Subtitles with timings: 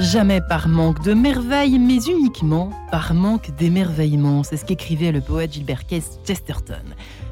[0.00, 4.42] jamais par manque de merveilles, mais uniquement par manque d'émerveillement.
[4.42, 6.82] C'est ce qu'écrivait le poète Gilbert Chesterton.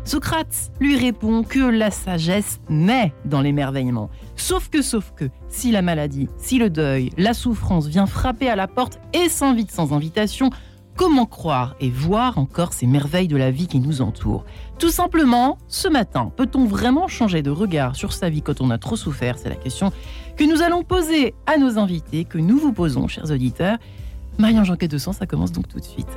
[0.04, 4.10] Socrate lui répond que la sagesse naît dans l'émerveillement.
[4.36, 8.56] Sauf que, sauf que, si la maladie, si le deuil, la souffrance vient frapper à
[8.56, 10.50] la porte et s'invite sans invitation,
[10.96, 14.44] comment croire et voir encore ces merveilles de la vie qui nous entourent?
[14.78, 18.78] Tout simplement, ce matin, peut-on vraiment changer de regard sur sa vie quand on a
[18.78, 19.38] trop souffert?
[19.38, 19.92] C'est la question
[20.36, 23.78] que nous allons poser à nos invités, que nous vous posons, chers auditeurs.
[24.38, 26.08] Marianne Jean de Sens, ça commence donc tout de suite.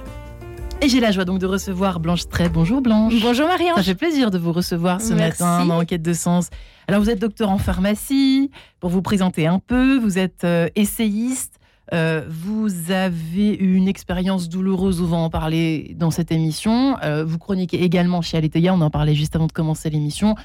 [0.82, 2.50] Et j'ai la joie donc de recevoir Blanche Très.
[2.50, 3.14] Bonjour Blanche.
[3.22, 3.76] Bonjour Marianne.
[3.78, 6.50] Ça fait plaisir de vous recevoir ce matin dans Enquête de Sens.
[6.88, 8.52] Alors vous êtes docteur en pharmacie.
[8.80, 11.57] Pour vous présenter un peu, vous êtes euh, essayiste.
[11.94, 16.98] Euh, vous avez eu une expérience douloureuse, on va en parler dans cette émission.
[17.04, 20.36] Euh, vous chroniquez également chez Aletheia, on en parlait juste avant de commencer l'émission.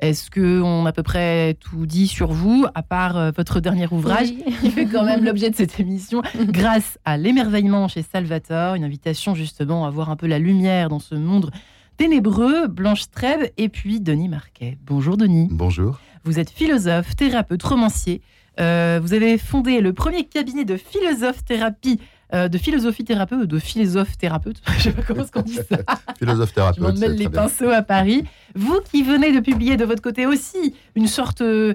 [0.00, 3.86] Est-ce qu'on a à peu près tout dit sur vous, à part euh, votre dernier
[3.90, 8.84] ouvrage, qui fait quand même l'objet de cette émission, grâce à l'émerveillement chez Salvatore, une
[8.84, 11.50] invitation justement à voir un peu la lumière dans ce monde
[11.98, 14.78] ténébreux, Blanche Trèves et puis Denis Marquet.
[14.86, 15.48] Bonjour Denis.
[15.50, 16.00] Bonjour.
[16.24, 18.22] Vous êtes philosophe, thérapeute, romancier.
[18.58, 22.00] Euh, vous avez fondé le premier cabinet de philosophe-thérapie
[22.32, 24.62] euh, de philosophie thérapeute de philosophe thérapeute.
[24.78, 25.78] Je sais pas comment on dit ça.
[26.18, 26.96] philosophe thérapeute.
[26.96, 28.22] Je m'en les pinceaux à Paris.
[28.54, 31.74] Vous qui venez de publier de votre côté aussi une sorte, euh,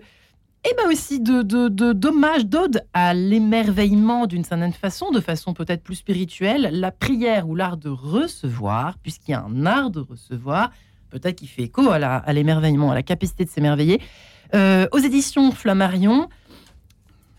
[0.64, 5.84] eh ben aussi de, de, d'hommage, d'ode à l'émerveillement d'une certaine façon, de façon peut-être
[5.84, 10.72] plus spirituelle, la prière ou l'art de recevoir, puisqu'il y a un art de recevoir,
[11.10, 14.00] peut-être qui fait écho à, à l'émerveillement, à la capacité de s'émerveiller.
[14.54, 16.30] Euh, aux éditions Flammarion,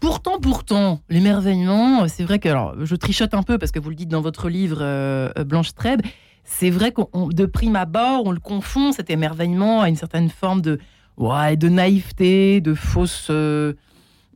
[0.00, 3.96] Pourtant, pourtant, l'émerveillement, c'est vrai que, alors, je trichote un peu parce que vous le
[3.96, 6.02] dites dans votre livre euh, Blanche Trèbe,
[6.44, 7.00] c'est vrai que
[7.32, 10.78] de prime abord, on le confond, cet émerveillement, à une certaine forme de,
[11.16, 13.72] ouais, de naïveté, de fausse, euh,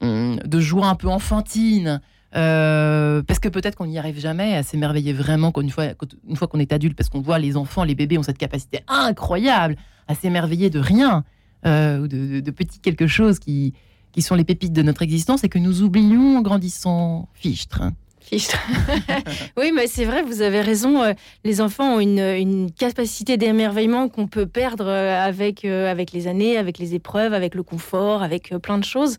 [0.00, 2.00] hum, de joie un peu enfantine.
[2.36, 5.86] Euh, parce que peut-être qu'on n'y arrive jamais à s'émerveiller vraiment une fois,
[6.28, 8.80] une fois qu'on est adulte, parce qu'on voit les enfants, les bébés ont cette capacité
[8.88, 9.76] incroyable
[10.08, 11.24] à s'émerveiller de rien,
[11.64, 13.74] ou de, de, petits quelque chose qui,
[14.12, 17.28] qui sont les pépites de notre existence et que nous oublions en grandissant.
[17.34, 17.82] Fichtre.
[19.56, 21.02] Oui, mais c'est vrai, vous avez raison.
[21.02, 21.12] Euh,
[21.44, 26.56] les enfants ont une, capacité d'émerveillement qu'on peut perdre euh, avec, euh, avec les années,
[26.56, 29.16] avec les épreuves, avec le confort, avec plein de choses.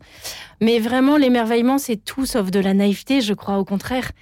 [0.60, 4.12] Mais vraiment, l'émerveillement, c'est tout sauf de la naïveté, je crois, au contraire.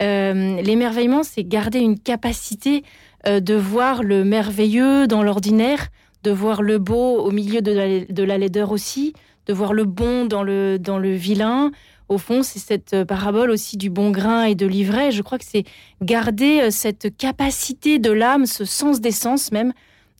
[0.00, 2.82] l'émerveillement, c'est garder une capacité
[3.24, 5.88] de voir le merveilleux dans l'ordinaire,
[6.24, 9.12] de voir le beau au milieu de la laideur aussi,
[9.46, 11.70] de voir le bon dans le, dans le vilain.
[12.08, 15.10] Au fond, c'est cette euh, parabole aussi du bon grain et de l'ivraie.
[15.10, 15.64] Je crois que c'est
[16.02, 19.72] garder euh, cette capacité de l'âme, ce sens des sens même,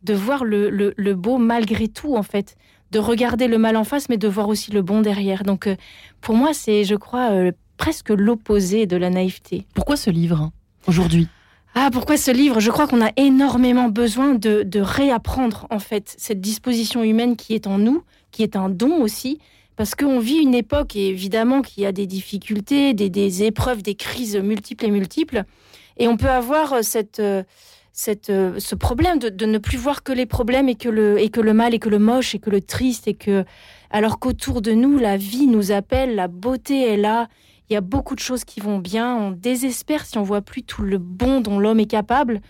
[0.02, 2.56] de voir le, le, beau malgré tout, en fait.
[2.90, 5.44] De regarder le mal en face, mais de voir aussi le bon derrière.
[5.44, 5.76] Donc, euh,
[6.20, 7.30] pour moi, c'est, je crois,
[7.76, 9.66] presque l'opposé de la naïveté.
[9.74, 10.52] Pourquoi ce livre, hein,
[10.86, 11.28] aujourd'hui?
[11.74, 12.60] Ah, pourquoi ce livre?
[12.60, 17.54] Je crois qu'on a énormément besoin de, de, réapprendre, en fait, cette disposition humaine qui
[17.54, 19.38] est en nous, qui est un don aussi,
[19.76, 24.86] parce qu'on vit une époque, évidemment, qui a des difficultés, des, épreuves, des crises multiples
[24.86, 25.44] et multiples,
[25.98, 27.42] et on peut avoir euh, cette, euh,
[27.92, 31.28] cette, euh, ce problème de, ne plus voir que les problèmes et que, le, et
[31.28, 33.44] que le mal et que le moche et que le triste, et que,
[33.90, 37.28] alors qu'autour de nous, la vie nous appelle, la beauté est là,
[37.68, 39.14] il y a beaucoup de choses qui vont bien.
[39.16, 42.40] On désespère si on voit plus tout le bon dont l'homme est capable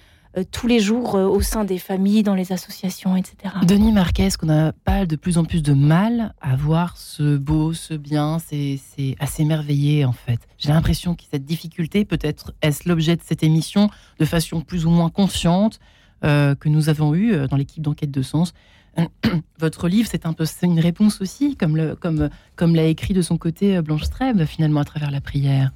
[0.50, 3.54] tous les jours euh, au sein des familles, dans les associations, etc.
[3.65, 7.72] Denis Marquez, qu'on n'a pas de plus en plus de mal à voir ce beau,
[7.72, 8.81] ce bien, c'est
[9.19, 10.41] à s'émerveiller en fait?
[10.59, 14.90] J'ai l'impression que cette difficulté, peut-être est-ce l'objet de cette émission, de façon plus ou
[14.90, 15.81] moins consciente,
[16.25, 18.55] euh, que nous avons eue dans l'équipe d'enquête de sens,
[19.58, 23.82] votre livre, c'est un peu une réponse aussi, comme l'a écrit de son côté euh,
[23.82, 25.73] Blanche Streb, finalement, à travers la prière.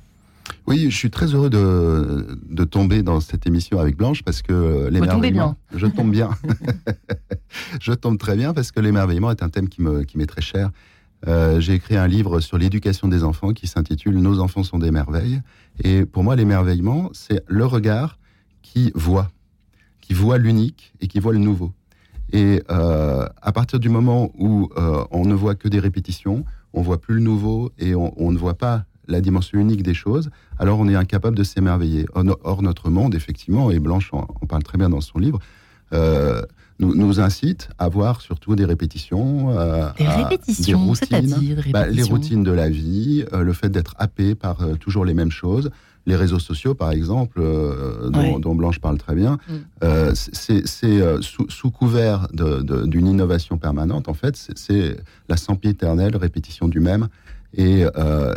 [0.67, 4.89] Oui, je suis très heureux de, de tomber dans cette émission avec Blanche parce que
[4.91, 5.57] l'émerveillement.
[5.75, 6.31] Je tombe bien.
[7.81, 10.71] je tombe très bien parce que l'émerveillement est un thème qui m'est qui très cher.
[11.27, 14.91] Euh, j'ai écrit un livre sur l'éducation des enfants qui s'intitule Nos enfants sont des
[14.91, 15.41] merveilles.
[15.83, 18.19] Et pour moi, l'émerveillement, c'est le regard
[18.63, 19.31] qui voit,
[20.01, 21.73] qui voit l'unique et qui voit le nouveau.
[22.33, 26.83] Et euh, à partir du moment où euh, on ne voit que des répétitions, on
[26.83, 30.79] voit plus le nouveau et on, ne voit pas la dimension unique des choses, alors
[30.79, 32.07] on est incapable de s'émerveiller.
[32.15, 35.39] Or, notre monde, effectivement, et Blanche en, parle très bien dans son livre,
[35.93, 36.43] euh,
[36.79, 39.55] nous, incite à voir surtout des répétitions.
[39.97, 45.05] des répétitions, c'est-à-dire bah, Les routines de la vie, le fait d'être happé par toujours
[45.05, 45.71] les mêmes choses
[46.07, 49.55] les réseaux sociaux, par exemple, euh, dont, Blanche parle très bien, mm.
[49.83, 54.97] euh, c'est euh, sous, couvert d'une innovation permanente, en fait, c'est
[55.29, 57.09] la éternelle répétition du même.
[57.55, 57.85] Et,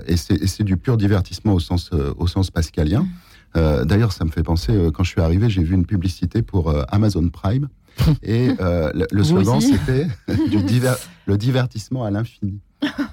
[0.08, 3.06] et c'est du pur divertissement au sens, au sens pascalien.
[3.56, 3.86] Mm.
[3.86, 7.28] D'ailleurs, ça me fait penser, quand je suis arrivé, j'ai vu une publicité pour Amazon
[7.30, 7.68] Prime.
[8.24, 10.08] Et le, slogan, c'était
[11.26, 12.60] le divertissement à l'infini.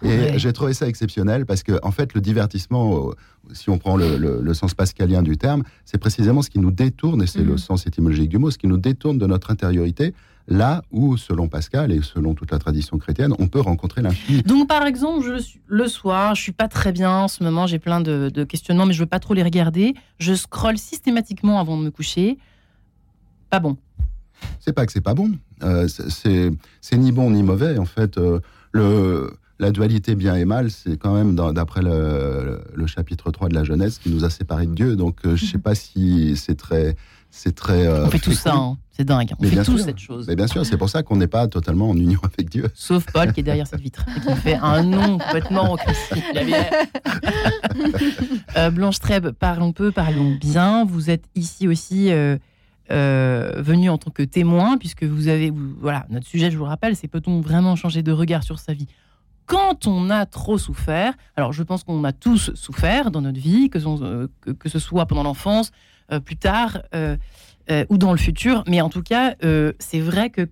[0.03, 3.11] Et j'ai trouvé ça exceptionnel parce que, en fait, le divertissement,
[3.53, 7.27] si on prend le, sens pascalien du terme, c'est précisément ce qui nous détourne, et
[7.27, 7.59] c'est le mm.
[7.59, 10.15] sens étymologique du mot, ce qui nous détourne de notre intériorité,
[10.49, 14.43] là où, selon Pascal et selon toute la tradition chrétienne, on peut rencontrer l'infini.
[14.43, 17.79] Donc, par exemple, je, le soir, je suis pas très bien en ce moment, j'ai
[17.79, 19.95] plein de, questionnements, mais je veux pas trop les regarder.
[20.19, 22.39] Je scrolle systématiquement avant de me coucher.
[23.51, 23.77] Pas bon.
[24.61, 25.33] C'est pas que c'est pas bon.
[25.63, 28.19] Euh, c'est ni bon ni mauvais, en fait.
[28.19, 28.41] Euh,
[28.73, 33.65] le la dualité bien et mal, c'est quand même d'après le, chapitre 3 de la
[33.65, 34.97] Genèse qui nous a séparés de Dieu.
[34.97, 36.97] Donc euh, je ne sais pas si c'est très...
[37.39, 38.79] C'est très euh, on fait tout ça, hein.
[38.93, 39.35] c'est dingue.
[39.39, 40.27] On fait tout cette chose.
[40.27, 42.69] Mais bien sûr, c'est pour ça qu'on n'est pas totalement en union avec Dieu.
[42.73, 45.77] Sauf Paul qui est derrière cette vitre et qui fait un nom complètement au
[48.57, 50.87] euh, Blanche Trèbe, parlons peu, parlons bien.
[50.87, 52.39] Vous êtes ici aussi euh,
[52.91, 56.97] venu en tant que témoin, puisque vous avez, voilà, notre sujet, je vous le rappelle,
[56.97, 58.89] c'est peut-on vraiment changer de regard sur sa vie?
[59.47, 63.71] Quand on a trop souffert, alors je pense qu'on a tous souffert dans notre vie,
[63.71, 64.27] que, euh,
[64.67, 65.71] ce soit pendant l'enfance,
[66.13, 67.17] euh, plus tard euh,
[67.89, 69.35] ou dans le futur, mais en tout cas,
[69.79, 70.49] c'est vrai que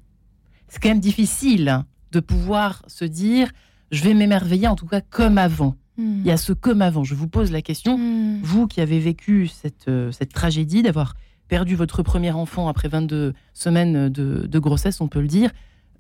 [0.66, 3.50] c'est quand même difficile de pouvoir se dire,
[3.92, 5.76] je vais m'émerveiller en tout cas comme avant.
[5.96, 6.18] Hmm.
[6.18, 7.04] Il y a ce comme avant.
[7.04, 8.40] Je vous pose la question, hmm.
[8.42, 11.14] vous qui avez vécu cette, cette tragédie d'avoir
[11.46, 15.52] perdu votre premier enfant après 22 semaines de, de grossesse, on peut le dire,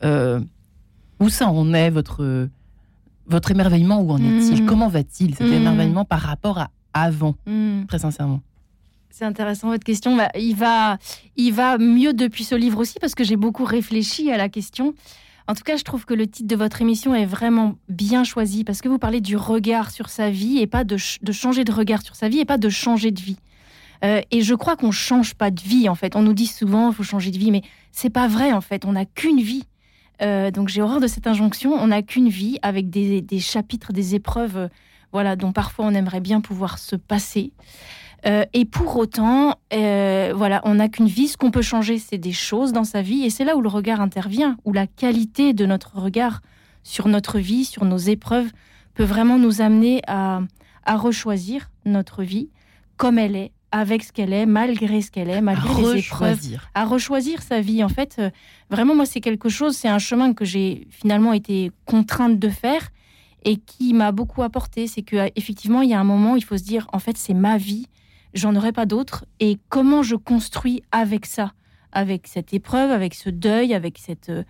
[0.02, 2.48] où ça en est votre
[3.26, 4.66] votre émerveillement, où en est-il mm.
[4.66, 5.52] Comment va-t-il cet mm.
[5.52, 7.86] émerveillement par rapport à avant, mm.
[7.86, 8.40] très sincèrement
[9.10, 10.16] c'est intéressant votre question.
[10.16, 10.98] Bah, il, va,
[11.36, 14.92] il va mieux depuis ce livre aussi parce que j'ai beaucoup réfléchi à la question.
[15.46, 18.64] En tout cas, je trouve que le titre de votre émission est vraiment bien choisi
[18.64, 22.02] parce que vous parlez du regard sur sa vie et pas de, changer de regard
[22.02, 23.36] sur sa vie et pas de changer de vie.
[24.04, 26.16] Euh, et je crois qu'on change pas de vie en fait.
[26.16, 27.62] On nous dit souvent il faut changer de vie, mais
[27.92, 28.84] c'est pas vrai en fait.
[28.84, 29.64] On n'a qu'une vie.
[30.22, 31.72] Euh, donc j'ai horreur de cette injonction.
[31.72, 34.68] On n'a qu'une vie avec des, chapitres, des épreuves, euh,
[35.12, 37.52] voilà, dont parfois on aimerait bien pouvoir se passer.
[38.26, 41.28] Euh, et pour autant, voilà, on n'a qu'une vie.
[41.28, 43.68] Ce qu'on peut changer, c'est des choses dans sa vie, et c'est là où le
[43.68, 46.40] regard intervient, où la qualité de notre regard
[46.82, 48.50] sur notre vie, sur nos épreuves,
[48.94, 50.40] peut vraiment nous amener à,
[50.84, 52.48] à rechoisir notre vie
[52.96, 56.38] comme elle est, avec ce qu'elle est, malgré ce qu'elle est, malgré les épreuves,
[56.74, 57.82] à rechoisir sa vie.
[57.82, 58.30] En fait, euh,
[58.70, 62.90] vraiment, moi, c'est quelque chose, c'est un chemin que j'ai finalement été contrainte de faire
[63.42, 64.86] et qui m'a beaucoup apporté.
[64.86, 67.34] C'est que effectivement, il y a un moment, il faut se dire, en fait, c'est
[67.34, 67.88] ma vie,
[68.32, 71.52] j'en aurai pas d'autre, et comment je construis avec ça,
[71.90, 74.44] avec cette épreuve, avec ce deuil, avec cette euh,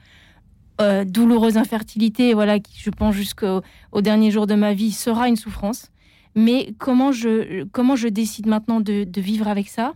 [0.82, 3.62] euh, douloureuse infertilité, voilà, qui, je pense, jusqu'au
[4.02, 5.90] dernier jour de ma vie, sera une souffrance.
[6.34, 9.94] Mais comment je, comment je décide maintenant de, vivre avec ça?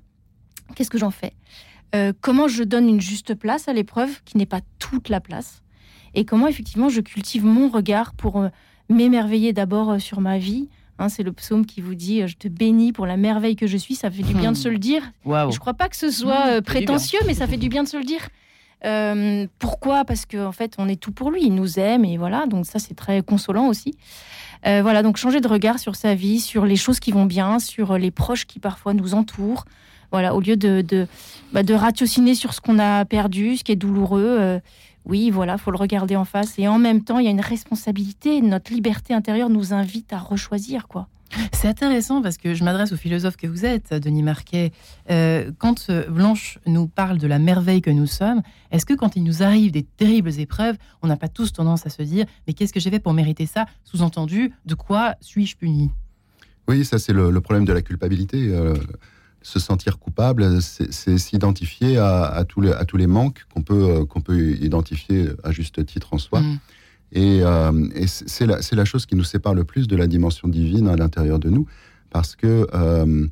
[0.75, 1.33] Qu'est-ce que j'en fais?
[1.95, 5.63] Euh, Comment je donne une juste place à l'épreuve qui n'est pas toute la place?
[6.15, 8.49] Et comment effectivement je cultive mon regard pour euh,
[8.89, 10.69] m'émerveiller d'abord euh, sur ma vie?
[10.99, 13.77] Hein, c'est le psaume qui vous dit Je te bénis pour la merveille que je
[13.77, 13.95] suis.
[13.95, 15.03] Ça fait du bien de se le dire.
[15.25, 17.97] Je ne crois pas que ce soit prétentieux, mais ça fait du bien de se
[17.97, 18.29] le dire.
[19.59, 20.05] pourquoi?
[20.05, 21.45] Parce qu'en en fait, on est tout pour lui.
[21.45, 22.47] Il nous aime et voilà.
[22.47, 23.97] Donc ça, c'est très consolant aussi.
[24.67, 27.59] Euh, voilà, donc changer de regard sur sa vie, sur les choses qui vont bien,
[27.59, 29.65] sur les proches qui parfois nous entourent.
[30.11, 31.07] Voilà, au lieu de, de,
[31.53, 34.37] bah, ratiociner sur ce qu'on a perdu, ce qui est douloureux.
[34.41, 34.59] Euh,
[35.05, 36.59] oui, voilà, faut le regarder en face.
[36.59, 38.41] Et en même temps, il y a une responsabilité.
[38.41, 41.09] Notre liberté intérieure nous invite à rechoisir, quoi.
[41.53, 44.73] C'est intéressant parce que je m'adresse au philosophe que vous êtes, Denis Marquet.
[45.11, 49.17] Euh, quand euh, Blanche nous parle de la merveille que nous sommes, est-ce que quand
[49.17, 52.55] il nous arrive des terribles épreuves, on n'a pas tous tendance à se dire mais
[52.55, 53.67] qu'est-ce que j'ai fait pour mériter ça?
[53.85, 55.91] Sous-entendu, de quoi suis-je puni?
[56.67, 58.49] Oui, ça c'est le, problème de la culpabilité.
[58.49, 58.75] Euh,
[59.41, 64.21] se sentir coupable, c'est s'identifier à, tous les, à tous les manques qu'on peut, qu'on
[64.21, 66.41] peut identifier à juste titre en soi.
[66.41, 66.59] Mm.
[67.13, 67.73] Et, euh,
[68.07, 71.39] c'est la, la, chose qui nous sépare le plus de la dimension divine à l'intérieur
[71.39, 71.67] de nous,
[72.11, 73.27] parce que euh,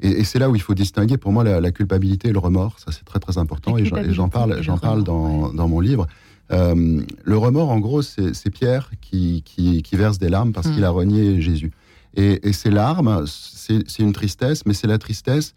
[0.00, 2.78] et, c'est là où il faut distinguer pour moi la, culpabilité et le remords.
[2.78, 6.06] Ça c'est très très important et j'en parle, j'en parle dans, dans, mon livre.
[6.52, 10.84] Euh, le remords, en gros, c'est Pierre qui, qui, qui, verse des larmes parce qu'il
[10.84, 10.96] a hmm.
[10.96, 11.72] renié Jésus.
[12.14, 15.54] Et, et ces larmes, c'est une tristesse, mais c'est la tristesse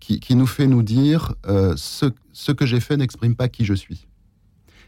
[0.00, 1.34] qui, qui, nous fait nous dire
[1.76, 4.06] ce, ce que j'ai fait n'exprime pas qui je suis.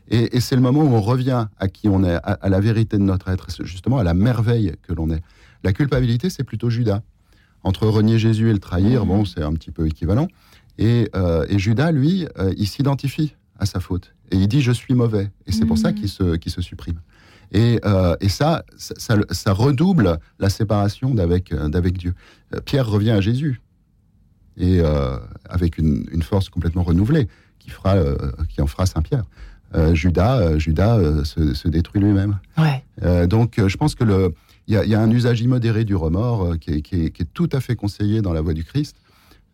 [0.09, 3.03] Et, c'est le moment où on revient à qui on est, à, la vérité de
[3.03, 5.23] notre être, justement à la merveille que l'on est.
[5.63, 7.03] La culpabilité, c'est plutôt Judas.
[7.63, 10.29] Entre renier Jésus et le trahir, bon, c'est un petit peu équivalent.
[10.77, 14.15] Et, euh, Judas, lui, euh, il s'identifie à sa faute.
[14.31, 15.31] Et il dit Je suis mauvais.
[15.47, 15.95] Et c'est pour ça mmh.
[15.95, 17.01] qu'il se, se supprime.
[17.53, 17.81] Et,
[18.29, 21.53] ça, ça, redouble la séparation d'avec
[21.97, 22.15] Dieu.
[22.67, 23.63] Pierre revient à Jésus
[24.57, 24.81] et
[25.49, 27.29] avec une, force complètement renouvelée
[27.61, 27.95] qui fera,
[28.49, 29.25] qui en fera Saint Pierre.
[29.93, 32.38] Judas, Judas se, détruit lui-même.
[32.57, 33.26] Ouais.
[33.26, 34.35] donc, je pense que le,
[34.66, 38.23] il y, a un usage immodéré du remords qui qui, est, tout à fait conseillé
[38.23, 38.97] dans la voie du Christ.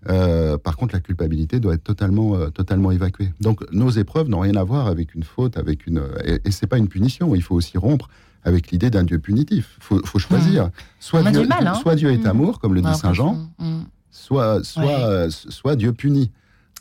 [0.09, 3.33] Euh, par contre, la culpabilité doit être totalement, euh, totalement évacuée.
[3.41, 6.03] Donc, nos épreuves n'ont rien à voir avec une faute, avec une.
[6.25, 7.35] Et, et c'est pas une punition.
[7.35, 8.09] Il faut aussi rompre
[8.45, 9.79] avec l'idée d'un Dieu punitif.
[9.91, 10.67] Il faut, choisir.
[10.67, 10.71] Mmh.
[11.01, 11.75] Soit, Dieu, hein.
[11.75, 12.31] soit Dieu est mmh.
[12.31, 13.81] amour, comme le dit Saint Jean, mmh.
[14.11, 16.31] soit, soit, soit Dieu punit.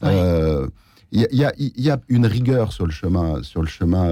[0.04, 0.68] Euh,
[1.12, 4.10] il y, y, a une rigueur sur le chemin, sur le chemin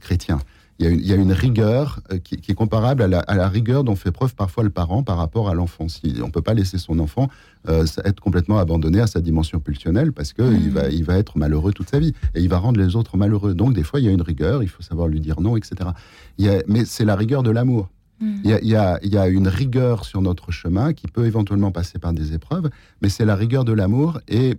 [0.00, 0.38] chrétien
[0.80, 4.34] il y, a une, rigueur euh, qui, est comparable à la, rigueur dont fait preuve
[4.34, 5.88] parfois le parent par rapport à l'enfant.
[5.88, 7.28] Si, on ne peut pas laisser son enfant
[7.68, 10.70] euh, être complètement abandonné à sa dimension pulsionnelle parce qu'il mmh.
[10.70, 13.52] va, il va être malheureux toute sa vie et il va rendre les autres malheureux.
[13.52, 15.90] Donc des fois, il y a une rigueur, il faut savoir lui dire non, etc.
[16.38, 17.90] mais c'est la rigueur de l'amour.
[18.20, 18.36] Mmh.
[18.44, 21.98] Il, y a, il y a une rigueur sur notre chemin qui peut éventuellement passer
[21.98, 22.70] par des épreuves,
[23.02, 24.56] mais c'est la rigueur de l'amour et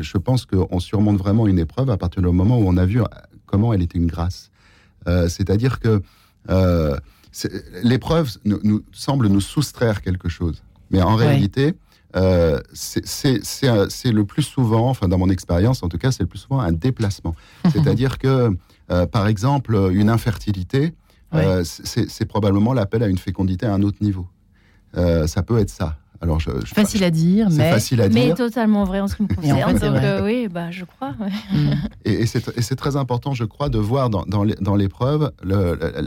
[0.00, 3.00] je pense qu'on surmonte vraiment une épreuve à partir du moment où on a vu
[3.46, 4.50] comment elle était une grâce.
[5.06, 6.02] Euh, c'est-à-dire que
[6.50, 6.96] euh,
[7.82, 10.62] l'épreuve nous, semble nous soustraire quelque chose.
[10.90, 11.74] Mais en réalité,
[12.16, 16.38] euh, c'est le plus souvent, enfin dans mon expérience en tout cas, c'est le plus
[16.38, 17.34] souvent un déplacement.
[17.72, 18.56] C'est-à-dire que,
[19.06, 20.94] par exemple, une infertilité,
[21.64, 24.26] c'est probablement l'appel à une fécondité à un autre niveau.
[24.94, 25.98] ça peut être ça.
[26.24, 28.28] Alors, je, facile à dire, mais facile à dire.
[28.28, 29.78] mais totalement vrai en ce qui me concerne.
[29.78, 31.12] donc oui, bah, je crois.
[31.52, 31.72] Mm.
[32.06, 35.32] Et, c'est très important, je crois, de voir dans, dans l'épreuve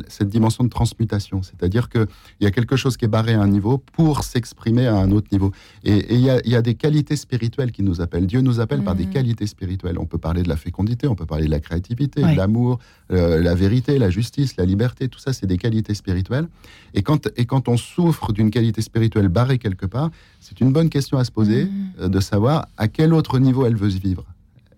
[0.07, 1.43] cette dimension de transmutation.
[1.43, 2.07] C'est-à-dire qu'il
[2.41, 5.27] y a quelque chose qui est barré à un niveau pour s'exprimer à un autre
[5.31, 5.51] niveau.
[5.83, 8.25] Et il y, y, a des qualités spirituelles qui nous appellent.
[8.25, 9.11] Dieu nous appelle par des mm.
[9.11, 9.99] qualités spirituelles.
[9.99, 12.79] On peut parler de la fécondité, on peut parler de la créativité, de l'amour,
[13.11, 15.09] euh, la vérité, la justice, la liberté.
[15.09, 16.47] Tout ça, c'est des qualités spirituelles.
[16.95, 20.06] Et quand, et quand on souffre d'une qualité spirituelle barrée quelque part,
[20.39, 21.69] c'est une bonne question à se poser mm.
[22.01, 24.25] euh, de savoir à quel autre niveau elle veut vivre.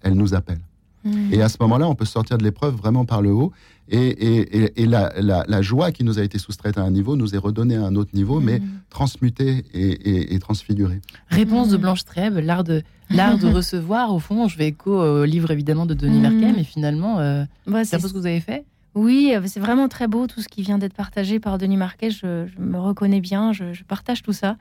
[0.02, 0.60] Elle nous appelle.
[1.04, 1.34] Mm.
[1.34, 3.52] Et à ce moment-là, on peut sortir de l'épreuve vraiment par le haut.
[3.92, 7.84] Et, la, joie qui nous a été soustraite à un niveau nous est redonnée à
[7.86, 8.70] un autre niveau, mais mm.
[8.90, 11.02] transmutée et, transfigurée.
[11.30, 14.14] Réponse de Blanche Trèbe, l'art de, l'art de recevoir.
[14.14, 17.46] Au fond, je vais écho au livre évidemment de Denis Merkel, mais finalement, euh,
[17.84, 18.66] c'est un peu ce que vous avez fait
[18.96, 22.10] oui, euh, c'est vraiment très beau tout ce qui vient d'être partagé par Denis Marquet.
[22.10, 24.58] Je, me reconnais bien, je, partage tout ça.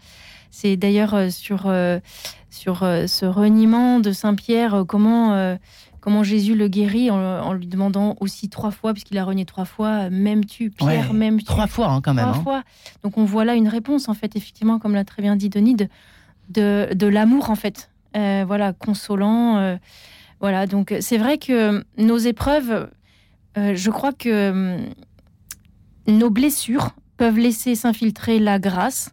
[0.50, 1.98] C'est d'ailleurs euh, sur, euh,
[2.50, 5.56] sur ce reniement de Saint-Pierre, comment,
[6.00, 10.10] comment Jésus le guérit en, lui demandant aussi trois fois, puisqu'il a renié trois fois,
[10.10, 11.44] même tu, Pierre, même tu.
[11.44, 12.26] Trois fois hein, quand même.
[12.26, 12.42] Trois hein.
[12.42, 12.62] fois.
[13.02, 15.76] Donc on voit là une réponse, en fait, effectivement, comme l'a très bien dit Denis,
[15.76, 15.88] de,
[16.94, 17.90] de, l'amour, en fait.
[18.14, 19.78] voilà, consolant.
[20.40, 22.88] voilà, donc c'est vrai que nos épreuves
[23.58, 24.86] euh, je crois que hum,
[26.06, 29.10] nos blessures peuvent laisser s'infiltrer la grâce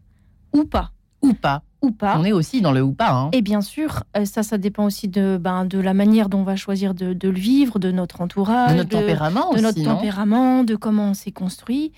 [0.54, 0.92] ou pas.
[1.22, 1.64] Ou pas.
[1.82, 2.18] Ou pas.
[2.18, 3.12] On est aussi dans le ou pas.
[3.12, 3.30] Hein.
[3.32, 6.44] Et bien sûr, euh, ça, ça dépend aussi de, ben, de la manière dont on
[6.44, 10.76] va choisir de, le vivre, de notre entourage, de notre tempérament, de notre tempérament, de
[10.76, 11.92] comment on s'est construit.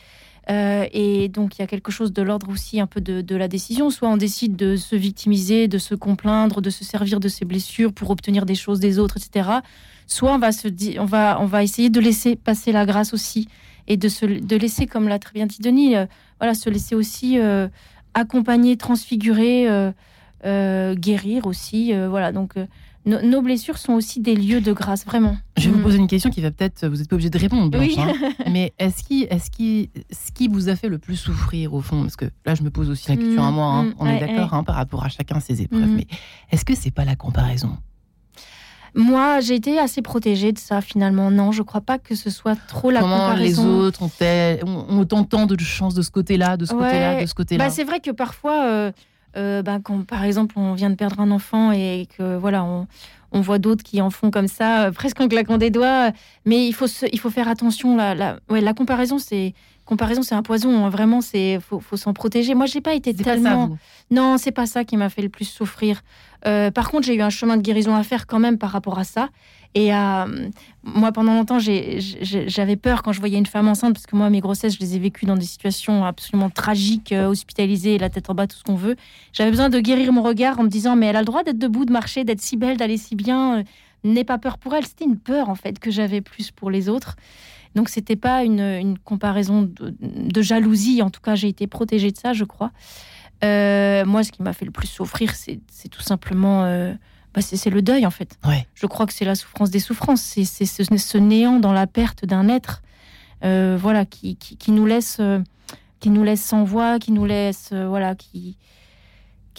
[0.50, 3.36] Euh, et donc, il y a quelque chose de l'ordre aussi un peu de, de,
[3.36, 3.90] la décision.
[3.90, 7.92] Soit on décide de se victimiser, de se complaindre, de se servir de ses blessures
[7.92, 9.60] pour obtenir des choses des autres, etc
[10.08, 10.68] soit on va se
[11.00, 13.48] on va, on va essayer de laisser passer la grâce aussi
[13.88, 16.06] et de se, de laisser, comme l'a très bien dit Denis, euh,
[16.40, 17.68] voilà, se laisser aussi euh,
[18.14, 19.68] accompagner, transfigurer,
[20.46, 22.32] euh, guérir aussi, voilà.
[22.32, 22.56] Donc
[23.06, 25.38] nos blessures sont aussi des lieux de grâce, vraiment.
[25.56, 25.84] Je vais vous mm.
[25.84, 28.14] poser une question qui va peut-être, vous n'êtes pas obligé de répondre, Blanche, hein.
[28.52, 32.02] mais est-ce qui, est-ce qui, ce qui vous a fait le plus souffrir au fond?
[32.02, 33.66] Parce que là, je me pose aussi la question à moi.
[33.66, 33.84] Hein.
[33.86, 33.94] Mm.
[34.00, 35.96] On est d'accord hein, par rapport à chacun ses épreuves, mm.
[35.96, 36.08] mais
[36.52, 37.78] est-ce que c'est pas la comparaison?
[38.98, 41.30] Moi, j'ai été assez protégée de ça finalement.
[41.30, 45.60] Non, je crois pas que ce soit trop la Comment les autres ont, autant de
[45.60, 48.66] chances de ce côté-là, de ce côté-là, de ce côté-là bah, C'est vrai que parfois,
[48.66, 48.92] euh,
[49.38, 52.88] euh, bah, quand par exemple on vient de perdre un enfant et que voilà, on,
[53.40, 56.12] voit d'autres qui en font comme ça, euh, presque en claquant des doigts.
[56.46, 57.96] Mais il faut, il faut faire attention.
[57.96, 59.54] La, la, ouais, la comparaison, c'est
[59.88, 60.86] comparaison, c'est un poison.
[60.86, 60.90] Hein.
[60.90, 62.54] Vraiment, c'est faut, faut s'en protéger.
[62.54, 63.70] Moi, j'ai pas été tellement.
[63.70, 63.76] Pas
[64.12, 66.02] non, c'est pas ça qui m'a fait le plus souffrir.
[66.46, 69.00] Euh, par contre, j'ai eu un chemin de guérison à faire quand même par rapport
[69.00, 69.30] à ça.
[69.74, 70.50] Et euh,
[70.84, 74.40] moi, pendant longtemps, j'avais peur quand je voyais une femme enceinte, parce que moi, mes
[74.40, 78.34] grossesses, je les ai vécues dans des situations absolument tragiques, euh, hospitalisées, la tête en
[78.34, 78.96] bas, tout ce qu'on veut.
[79.34, 81.60] J'avais besoin de guérir mon regard en me disant, mais elle a le droit d'être
[81.60, 83.64] debout, de marcher, d'être si belle, d'aller si bien.
[84.04, 84.86] N'aie pas peur pour elle.
[84.86, 87.16] C'était une peur, en fait, que j'avais plus pour les autres.
[87.76, 91.02] Donc, c'était pas une, comparaison de, de, jalousie.
[91.02, 92.72] En tout cas, j'ai été protégée de ça, je crois.
[93.44, 96.64] Euh, moi, ce qui m'a fait le plus souffrir, c'est tout simplement.
[96.64, 96.94] Euh,
[97.34, 98.40] bah, c'est le deuil, en fait.
[98.74, 100.22] Je crois que c'est la souffrance des souffrances.
[100.22, 102.82] C'est ce, ce, néant dans la perte d'un être.
[103.42, 105.22] voilà, qui, qui, nous laisse,
[106.00, 108.58] qui nous laisse sans voix, qui nous laisse, voilà, qui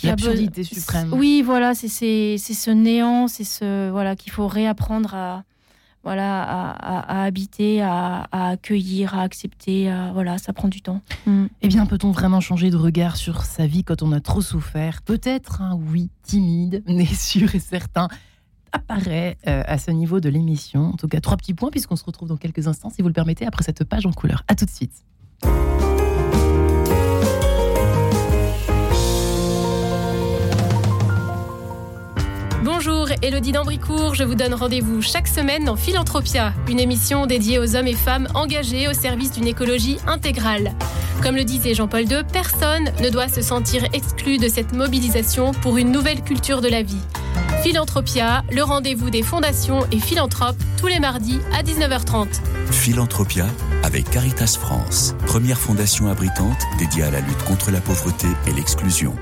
[0.06, 1.12] l'absurdité suprême.
[1.12, 5.44] Oui, voilà, c'est ce néant, c'est ce voilà qu'il faut réapprendre à
[6.04, 9.92] voilà à, habiter, à, accueillir, à accepter.
[10.14, 11.02] voilà, ça prend du temps.
[11.26, 11.46] Mm.
[11.60, 15.02] Eh bien, peut-on vraiment changer de regard sur sa vie quand on a trop souffert?
[15.02, 18.08] Peut-être un oui timide, mais sûr et certain
[18.72, 20.86] apparaît euh, à ce niveau de l'émission.
[20.86, 23.14] En tout cas, trois petits points puisqu'on se retrouve dans quelques instants, si vous le
[23.14, 24.44] permettez, après cette page en couleur.
[24.48, 25.04] À tout de suite.
[33.22, 34.14] Elodie Dambricourt.
[34.14, 38.28] Je vous donne rendez-vous chaque semaine dans Philanthropia, une émission dédiée aux hommes et femmes
[38.34, 40.72] engagés au service d'une écologie intégrale.
[41.22, 45.76] Comme le disait Jean-Paul II, personne ne doit se sentir exclu de cette mobilisation pour
[45.76, 47.00] une nouvelle culture de la vie.
[47.62, 52.28] Philanthropia, le rendez-vous des fondations et philanthropes tous les mardis à 19h30.
[52.70, 53.46] Philanthropia
[53.82, 59.16] avec Caritas France, première fondation abritante dédiée à la lutte contre la pauvreté et l'exclusion.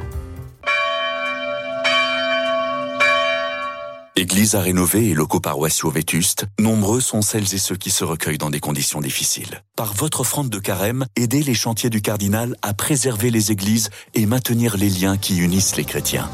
[4.19, 8.39] Église à rénover et locaux paroissiaux vétustes, nombreux sont celles et ceux qui se recueillent
[8.39, 9.63] dans des conditions difficiles.
[9.77, 14.25] Par votre offrande de carême, aidez les chantiers du cardinal à préserver les églises et
[14.25, 16.31] maintenir les liens qui unissent les chrétiens.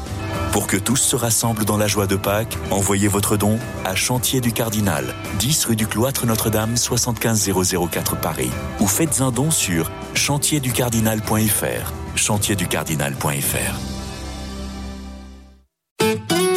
[0.53, 4.39] Pour que tous se rassemblent dans la joie de Pâques, envoyez votre don à Chantier
[4.39, 8.51] du Cardinal, 10 rue du Cloître Notre-Dame, 75004 Paris.
[8.79, 11.93] Ou faites un don sur chantierducardinal.fr.
[12.15, 13.92] Chantierducardinal.fr.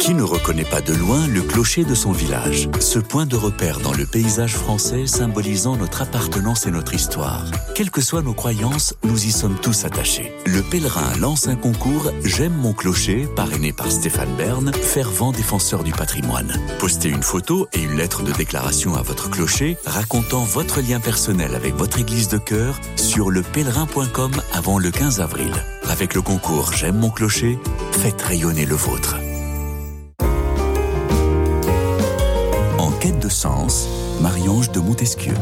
[0.07, 3.81] Qui ne reconnaît pas de loin le clocher de son village Ce point de repère
[3.81, 7.43] dans le paysage français symbolisant notre appartenance et notre histoire.
[7.75, 10.31] Quelles que soient nos croyances, nous y sommes tous attachés.
[10.45, 15.91] Le pèlerin lance un concours J'aime mon clocher, parrainé par Stéphane Bern, fervent défenseur du
[15.91, 16.57] patrimoine.
[16.79, 21.53] Postez une photo et une lettre de déclaration à votre clocher racontant votre lien personnel
[21.53, 25.51] avec votre église de cœur sur lepèlerin.com avant le 15 avril.
[25.89, 27.59] Avec le concours J'aime mon clocher,
[27.91, 29.17] faites rayonner le vôtre.
[32.99, 33.87] Quête de sens,
[34.21, 35.33] Marie-Ange de Montesquieu.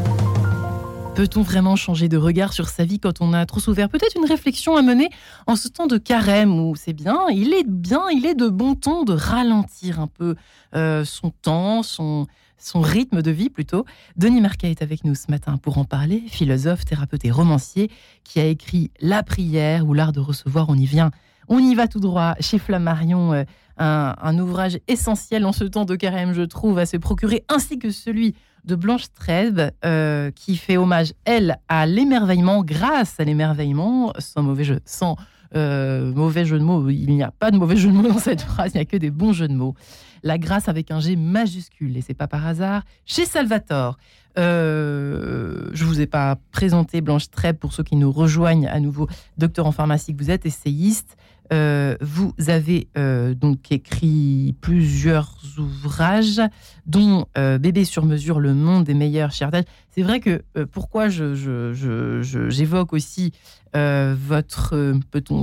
[1.16, 3.88] Peut-on vraiment changer de regard sur sa vie quand on a trop souffert?
[3.88, 5.10] Peut-être une réflexion à mener
[5.48, 8.76] en ce temps de carême où c'est bien, il est bien, il est de bon
[8.76, 10.36] ton de ralentir un peu
[10.76, 13.86] euh, son temps, son, son rythme de vie plutôt.
[14.18, 17.90] Denis Marquet est avec nous ce matin pour en parler, philosophe, thérapeute et romancier
[18.26, 21.12] qui a écrit La prière ou l'art de recevoir, on y vient.
[21.48, 23.46] On y va tout droit chez Flammarion.
[23.78, 27.90] Un, ouvrage essentiel en ce temps de carême, je trouve, à se procurer, ainsi que
[27.90, 34.44] celui de Blanche Trèves, euh, qui fait hommage, elle, à l'émerveillement, grâce à l'émerveillement, sans
[34.44, 35.18] mauvais jeu, sans
[35.56, 36.90] euh, mauvais de mots.
[36.90, 38.86] Il n'y a pas de mauvais jeu de mots dans cette phrase, il n'y a
[38.86, 39.76] que des bons jeux de mots.
[40.24, 43.98] La grâce avec un G majuscule, et c'est pas par hasard, chez Salvatore.
[44.38, 49.08] Euh, je vous ai pas présenté Blanche Trèves pour ceux qui nous rejoignent à nouveau.
[49.38, 51.18] Docteur en pharmacie vous êtes, essayiste.
[51.54, 56.42] Euh, vous avez euh, donc écrit plusieurs ouvrages,
[56.86, 59.66] dont Bébé sur mesure, le monde des meilleurs chardages.
[59.92, 63.32] C'est vrai que pourquoi j'évoque je, je, aussi
[63.74, 64.94] votre,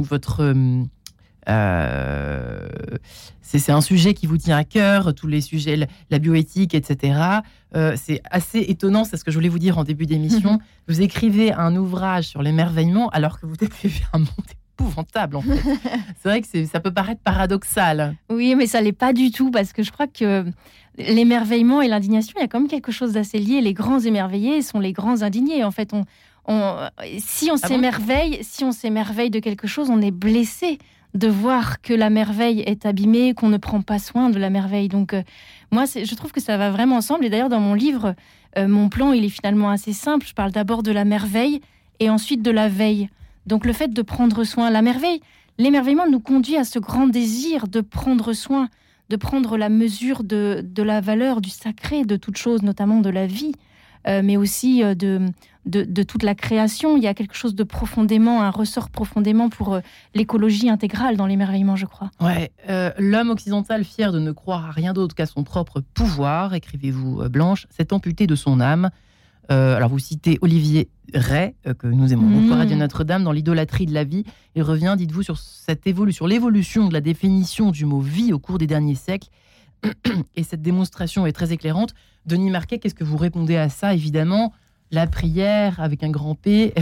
[0.03, 0.55] votre
[3.43, 7.41] c'est un sujet qui vous tient à cœur, tous les sujets, la bioéthique, etc.
[7.97, 10.59] c'est assez étonnant, c'est ce que je voulais vous dire en début d'émission.
[10.89, 14.29] vous écrivez un ouvrage sur l'émerveillement alors que vous décrivez un monde
[14.73, 15.61] épouvantable en fait.
[16.23, 18.17] c'est vrai que ça peut paraître paradoxal.
[18.31, 20.45] Oui, mais ça l'est pas du tout parce que je crois que
[20.99, 23.61] l'émerveillement et l'indignation, il y a quand même quelque chose d'assez lié.
[23.61, 25.65] Les grands émerveillés sont les grands indignés.
[25.65, 26.05] En fait, on,
[27.19, 30.79] si on ah s'émerveille, si on s'émerveille de quelque chose, on est blessé
[31.15, 34.89] de voir que la merveille est abîmée, qu'on ne prend pas soin de la merveille.
[34.89, 35.23] Donc, euh,
[35.71, 37.25] moi, je trouve que ça va vraiment ensemble.
[37.25, 38.15] Et d'ailleurs, dans mon livre,
[38.59, 40.27] euh, mon plan, il est finalement assez simple.
[40.27, 41.61] Je parle d'abord de la merveille
[42.01, 43.09] et ensuite de la veille.
[43.47, 45.21] Donc le fait de prendre soin, la merveille,
[45.59, 48.69] l'émerveillement nous conduit à ce grand désir de prendre soin,
[49.09, 53.27] de prendre la mesure de, la valeur, du sacré de toute chose, notamment de la
[53.27, 53.53] vie,
[54.07, 54.95] euh, mais aussi euh,
[55.67, 56.97] de, de, toute la création.
[56.97, 59.81] Il y a quelque chose de profondément, un ressort profondément pour euh,
[60.15, 62.11] l'écologie intégrale dans l'émerveillement, je crois.
[62.21, 62.53] Ouais,
[62.99, 67.67] l'homme occidental fier de ne croire à rien d'autre qu'à son propre pouvoir, écrivez-vous Blanche,
[67.71, 68.91] s'est amputé de son âme.
[69.51, 72.81] Euh, alors, vous citez Olivier Ray, euh, que nous aimons beaucoup à Radio mmh.
[72.81, 74.25] Notre-Dame, dans l'idolâtrie de la vie.
[74.55, 78.59] Il revient, dites-vous, sur, cette évolution, l'évolution de la définition du mot vie au cours
[78.59, 79.29] des derniers siècles.
[80.37, 81.93] Et cette démonstration est très éclairante.
[82.25, 84.53] Denis Marquet, qu'est-ce que vous répondez à ça Évidemment,
[84.93, 86.75] la prière avec un grand P,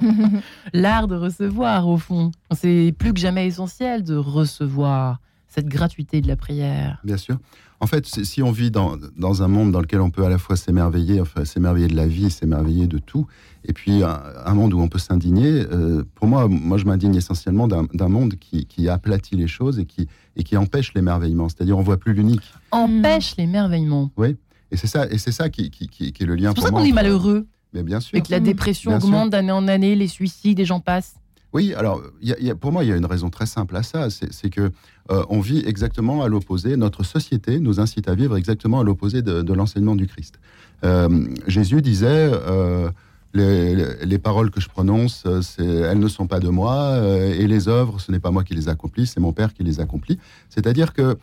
[0.72, 2.32] l'art de recevoir, au fond.
[2.52, 7.00] C'est plus que jamais essentiel de recevoir cette gratuité de la prière.
[7.04, 7.38] Bien sûr.
[7.80, 10.38] En fait, si on vit dans, dans, un monde dans lequel on peut à la
[10.38, 13.26] fois s'émerveiller, enfin s'émerveiller de la vie, s'émerveiller de tout,
[13.64, 17.68] et puis un, monde où on peut s'indigner, euh, pour moi, moi je m'indigne essentiellement
[17.68, 21.48] d'un monde qui, qui, aplatit les choses et qui, et qui empêche l'émerveillement.
[21.48, 22.52] C'est-à-dire on voit plus l'unique.
[22.72, 24.10] Empêche l'émerveillement.
[24.16, 24.36] Oui,
[24.72, 26.48] et c'est ça, et c'est ça qui, qui, qui, est le lien.
[26.48, 27.46] C'est pour ça qu'on est malheureux.
[27.72, 28.16] Mais bien sûr.
[28.16, 31.16] Et que la dépression augmente d'année en année, les suicides, les gens passent.
[31.54, 34.08] Oui, alors y a, pour moi, il y a une raison très simple à ça,
[34.10, 34.70] c'est que
[35.10, 36.76] euh, on vit exactement à l'opposé.
[36.76, 40.38] Notre société nous incite à vivre exactement à l'opposé de, l'enseignement du Christ.
[40.84, 42.90] Euh, Jésus disait euh,
[43.32, 45.24] les, paroles que je prononce,
[45.58, 48.68] elles ne sont pas de moi, et les œuvres, ce n'est pas moi qui les
[48.68, 50.18] accomplis, c'est mon Père qui les accomplit.
[50.50, 51.16] C'est-à-dire que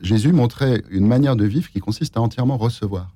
[0.00, 3.10] Jésus montrait une manière de vivre qui consiste à entièrement recevoir.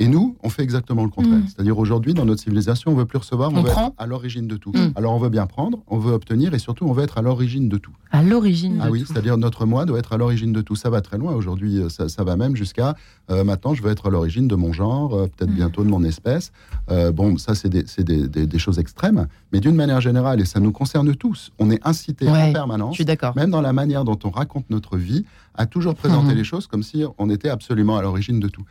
[0.00, 1.40] Et nous, on fait exactement le contraire.
[1.40, 1.46] Mm.
[1.46, 4.56] C'est-à-dire aujourd'hui, dans notre civilisation, on veut plus recevoir, on, veut être à l'origine de
[4.56, 4.72] tout.
[4.72, 4.92] Mm.
[4.96, 7.68] Alors on veut bien prendre, on veut obtenir et surtout on veut être à l'origine
[7.68, 7.92] de tout.
[8.10, 10.74] À l'origine ah, oui, c'est-à-dire notre moi doit être à l'origine de tout.
[10.74, 12.96] Ça va très loin aujourd'hui, euh, ça, va même jusqu'à
[13.30, 15.56] euh, maintenant je veux être à l'origine de mon genre, euh, peut-être mm.
[15.56, 16.50] bientôt de mon espèce.
[17.12, 21.52] bon, ça c'est des, choses extrêmes, mais d'une manière générale, et ça nous concerne tous,
[21.58, 24.96] on est incité en permanence, je suis même dans la manière dont on raconte notre
[24.96, 26.36] vie, à toujours présenter mhm.
[26.36, 28.64] les choses comme si on était absolument à l'origine de tout.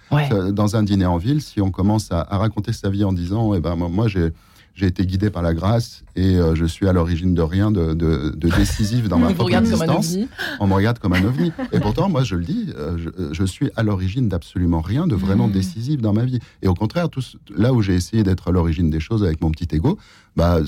[0.51, 3.59] Dans un dîner en ville, si on commence à, raconter sa vie en disant, eh
[3.59, 4.31] ben, moi, j'ai
[4.79, 7.93] j'ai été guidé par la grâce et euh, je suis à l'origine de rien de,
[7.93, 10.15] de, décisif dans ma propre existence.
[10.61, 11.51] On me regarde comme un ovni.
[11.73, 15.15] Et pourtant, moi, je le dis, euh, euh, je, suis à l'origine d'absolument rien de
[15.15, 15.53] vraiment mhm.
[15.53, 16.39] décisif dans ma vie.
[16.61, 19.51] Et au contraire, tout, là où j'ai essayé d'être à l'origine des choses avec mon
[19.51, 19.97] petit ego,
[20.37, 20.59] bah,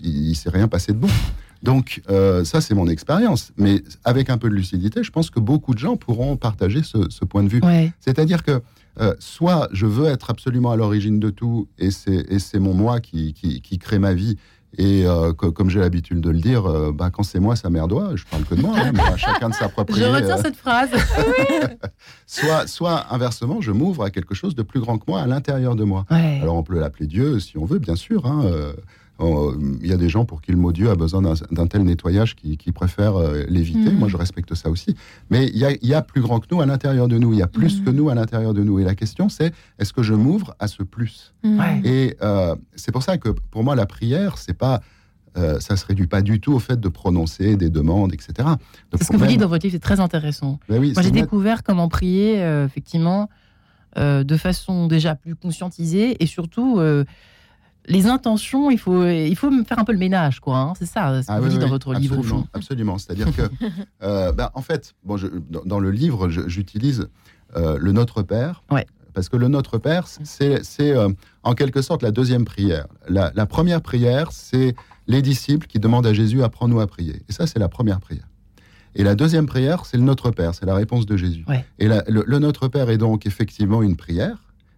[0.00, 1.08] il, ne s'est rien passé de bon.
[1.62, 3.52] Donc euh, ça, c'est mon expérience.
[3.56, 7.24] Mais avec un peu de lucidité, je pense que beaucoup de gens pourront partager ce,
[7.24, 7.60] point de vue.
[8.00, 8.62] C'est-à-dire que
[9.00, 13.34] euh, soit je veux être absolument à l'origine de tout, et c'est mon moi qui,
[13.34, 14.36] qui, crée ma vie.
[14.78, 18.12] Et euh, comme j'ai l'habitude de le dire, bah, quand c'est moi, ça merdoit.
[18.14, 19.94] Je parle que de moi, hein, mais chacun de sa propre.
[19.96, 20.90] Je retiens cette phrase.
[22.26, 25.76] soit, soit inversement, je m'ouvre à quelque chose de plus grand que moi à l'intérieur
[25.76, 26.06] de moi.
[26.08, 28.26] Alors on peut l'appeler Dieu si on veut, bien sûr.
[28.26, 28.44] Hein,
[29.20, 32.34] il y a des gens pour qui le mot Dieu a besoin d'un tel nettoyage
[32.36, 33.90] qui, préfèrent euh, l'éviter.
[33.90, 33.98] Mm.
[33.98, 34.94] Moi, je respecte ça aussi.
[35.28, 37.32] Mais il y, a, plus grand que nous à l'intérieur de nous.
[37.32, 37.84] Il y a plus mm.
[37.84, 38.78] que nous à l'intérieur de nous.
[38.78, 41.34] Et la question, c'est est-ce que je m'ouvre à ce plus?
[41.42, 41.60] Mm.
[41.84, 44.80] Et euh, c'est pour ça que pour moi, la prière, c'est pas
[45.36, 48.48] euh, ça se réduit pas du tout au fait de prononcer des demandes, etc.
[49.00, 50.58] ce que vous dites dans votre livre, c'est très intéressant.
[50.68, 53.28] Ben Moi, j'ai découvert comment prier, effectivement,
[53.96, 56.80] de façon déjà plus conscientisée et surtout
[57.90, 60.58] les intentions, il faut, il faut faire un peu le ménage, quoi.
[60.58, 60.72] Hein.
[60.78, 62.46] C'est ça, ce que ah vous dites dans votre livre, au fond.
[62.52, 62.98] Absolument.
[62.98, 63.42] C'est-à-dire que,
[64.02, 65.16] euh, ben, en fait, bon,
[65.66, 67.08] dans, le livre, j'utilise
[67.56, 68.62] euh, le Notre Père.
[69.12, 71.08] Parce que le Notre Père, c'est euh,
[71.42, 72.86] en quelque sorte la deuxième prière.
[73.08, 74.76] La, première prière, c'est
[75.08, 77.22] les disciples qui demandent à Jésus apprends-nous à prier.
[77.28, 78.28] Et ça, c'est la première prière.
[78.94, 81.44] Et la deuxième prière, c'est le Notre Père, c'est la réponse de Jésus.
[81.80, 84.36] Et le Notre Père est donc effectivement une prière,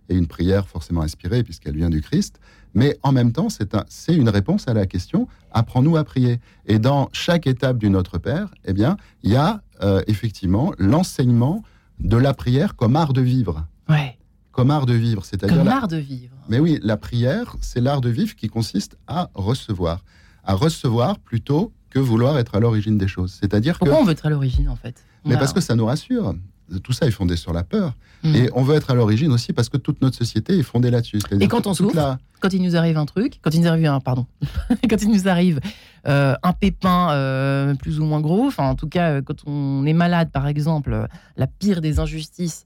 [0.09, 2.40] et une prière forcément inspirée puisqu'elle vient du Christ,
[2.74, 6.40] mais en même temps, c'est un, une réponse à la question apprends-nous à prier.
[6.66, 11.62] Et dans chaque étape du Notre Père, eh bien, il y a euh, effectivement l'enseignement
[12.00, 13.66] de la prière comme art de vivre.
[13.88, 14.18] Ouais.
[14.50, 16.35] Comme art de vivre, c'est-à-dire comme l'art de vivre.
[16.48, 20.04] Mais oui, la prière, c'est l'art de vivre qui consiste à recevoir,
[20.44, 23.37] à recevoir plutôt que vouloir être à l'origine des choses.
[23.38, 25.02] C'est-à-dire Pourquoi on veut être à l'origine en fait?
[25.24, 26.35] Mais parce que ça nous rassure
[26.78, 27.94] tout ça est fondé sur la peur.
[28.22, 28.35] Hmm.
[28.35, 31.18] Et on veut être à l'origine aussi parce que toute notre société est fondée là-dessus.
[31.40, 34.00] Et quand on souffre, quand il nous arrive un truc, quand il nous arrive un,
[34.00, 34.26] pardon,
[34.90, 35.61] quand il nous arrive
[36.06, 39.87] euh, un pépin euh, plus ou moins gros, enfin en tout cas euh, quand on
[39.87, 41.06] est malade par exemple,
[41.37, 42.64] la pire des injustices,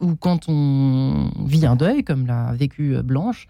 [0.00, 3.48] ou quand on vit un deuil comme l'a vécu Blanche,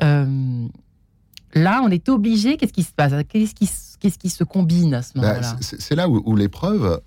[0.00, 3.12] là on est obligé, qu'est-ce qui se passe?
[3.28, 5.56] Qu'est-ce qui, qu'est-ce qui se combine à ce bah, moment-là?
[5.60, 7.00] C'est là où, où l'épreuve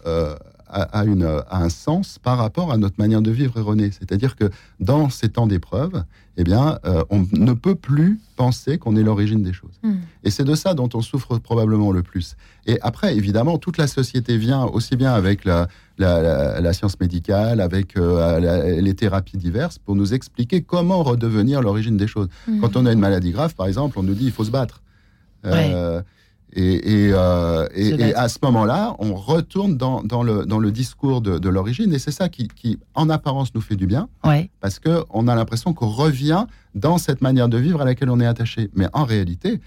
[0.69, 3.91] a, une, un sens par rapport à notre manière de vivre erronée.
[3.91, 4.49] C'est-à-dire que
[4.80, 6.03] dans ces temps d'épreuve,
[6.38, 9.80] eh bien, euh, on ne peut plus penser qu'on est l'origine des choses.
[9.82, 9.95] Hmm.
[10.23, 12.36] Et c'est de ça dont on souffre probablement le plus.
[12.65, 17.97] Et après, évidemment, toute la société vient aussi bien avec la, la, science médicale, avec
[17.97, 22.27] euh, les thérapies diverses, pour nous expliquer comment redevenir l'origine des choses.
[22.47, 22.60] Hmm.
[22.60, 24.82] Quand on a une maladie grave, par exemple, on nous dit il faut se battre.
[25.45, 26.01] Euh,
[26.55, 31.39] euh, et, et, à ce moment-là, on retourne dans, dans, le, dans le discours de,
[31.39, 34.49] de l'origine, et c'est ça qui, qui, en apparence, nous fait du bien, ouais.
[34.62, 38.25] parce qu'on a l'impression qu'on revient dans cette manière de vivre à laquelle on est
[38.25, 38.69] attaché.
[38.75, 39.60] Mais en réalité,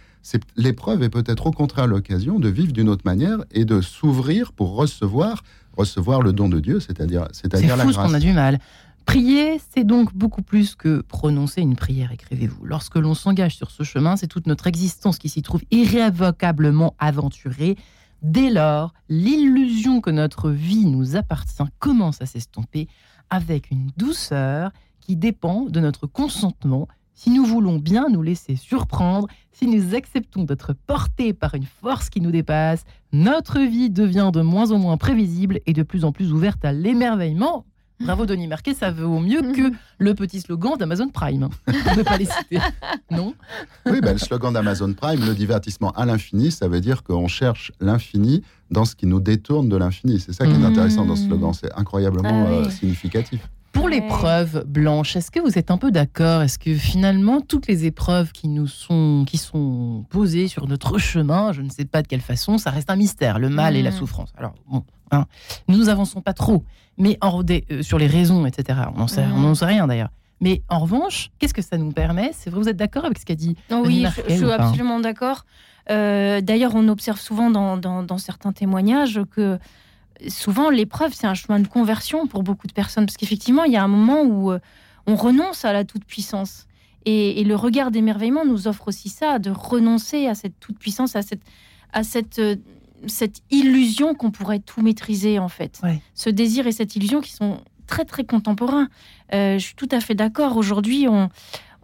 [0.56, 4.74] l'épreuve est peut-être au contraire l'occasion de vivre d'une autre manière et de s'ouvrir pour
[4.74, 5.42] recevoir,
[5.76, 7.96] recevoir le don de Dieu, c'est-à-dire c'est-à-dire la grâce.
[7.96, 8.58] qu'on a du mal.
[9.06, 12.64] Prier, c'est donc beaucoup plus que prononcer une prière, écrivez-vous.
[12.64, 17.76] Lorsque l'on s'engage sur ce chemin, c'est toute notre existence qui s'y trouve irrévocablement aventurée
[18.22, 22.86] Dès lors, l'illusion que notre vie nous appartient commence à s'estomper
[23.30, 29.28] avec une douceur qui dépend de notre consentement si nous voulons bien nous laisser surprendre,
[29.52, 34.40] si nous acceptons d'être portés par une force qui nous dépasse, notre vie devient de
[34.40, 37.66] moins en moins prévisible et de plus en plus ouverte à l'émerveillement.
[38.00, 41.50] Bravo Denis Marquet, ça vaut mieux que le petit slogan d'Amazon Prime.
[41.66, 42.58] On ne pas les citer,
[43.10, 43.34] non?
[43.84, 47.72] Oui, ben, le slogan d'Amazon Prime, le divertissement à l'infini, ça veut dire qu'on cherche
[47.78, 50.18] l'infini dans ce qui nous détourne de l'infini.
[50.18, 50.64] C'est ça qui est mmh.
[50.64, 53.46] intéressant dans ce slogan, c'est incroyablement ah euh, significatif.
[53.72, 56.42] Pour l'épreuve blanche, est-ce que vous êtes un peu d'accord?
[56.42, 61.52] Est-ce que finalement toutes les épreuves qui nous sont qui sont posées sur notre chemin,
[61.52, 63.90] je ne sais pas de quelle façon, ça reste un mystère, le mal et la
[63.90, 63.94] mmh.
[63.94, 64.32] souffrance?
[64.36, 65.27] Alors bon, hein,
[65.68, 66.64] nous avançons pas trop,
[66.99, 68.81] mais en, euh, sur les raisons, etc.
[68.94, 69.55] On n'en sait, mmh.
[69.55, 70.11] sait rien d'ailleurs.
[70.40, 72.31] Mais en revanche, qu'est-ce que ça nous permet?
[72.33, 75.44] C'est vrai, vous êtes d'accord avec ce qu'a dit oh Oui, je, suis absolument d'accord.
[75.90, 79.59] Euh, d'ailleurs, on observe souvent dans, dans, certains témoignages que
[80.29, 83.77] souvent l'épreuve, c'est un chemin de conversion pour beaucoup de personnes, parce qu'effectivement, il y
[83.77, 84.59] a un moment où euh,
[85.07, 86.66] on renonce à la toute-puissance.
[87.07, 91.42] Et, le regard d'émerveillement nous offre aussi ça, de renoncer à cette toute-puissance, à cette,
[91.92, 92.40] à cette,
[93.06, 95.80] cette illusion qu'on pourrait tout maîtriser, en fait.
[96.14, 98.88] Ce désir et cette illusion qui sont très, très contemporains.
[99.34, 100.56] Euh, je suis tout à fait d'accord.
[100.56, 101.28] Aujourd'hui, on,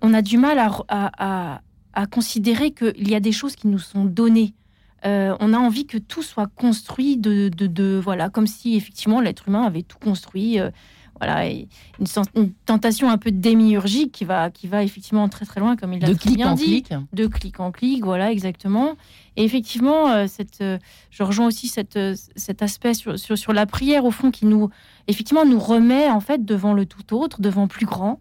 [0.02, 1.60] on a du mal à, à,
[1.92, 4.54] à considérer qu'il y a des choses qui nous sont données.
[5.04, 9.48] Euh, on a envie que tout soit construit de, de, voilà, comme si effectivement l'être
[9.48, 10.58] humain avait tout construit.
[10.58, 10.70] Euh,
[11.18, 15.94] voilà, une, tentation un peu démiurgique qui va, qui va effectivement très très loin, comme
[15.94, 16.82] il l'a bien dit.
[16.82, 16.94] Clic.
[17.14, 18.96] De clic en clic, voilà, exactement.
[19.36, 20.62] Et effectivement, euh, cette,
[21.10, 21.98] je rejoins aussi cette,
[22.36, 24.68] cet aspect sur, sur, sur, la prière, au fond, qui nous,
[25.08, 28.18] effectivement, nous remet en fait devant le tout autre, devant plus grand.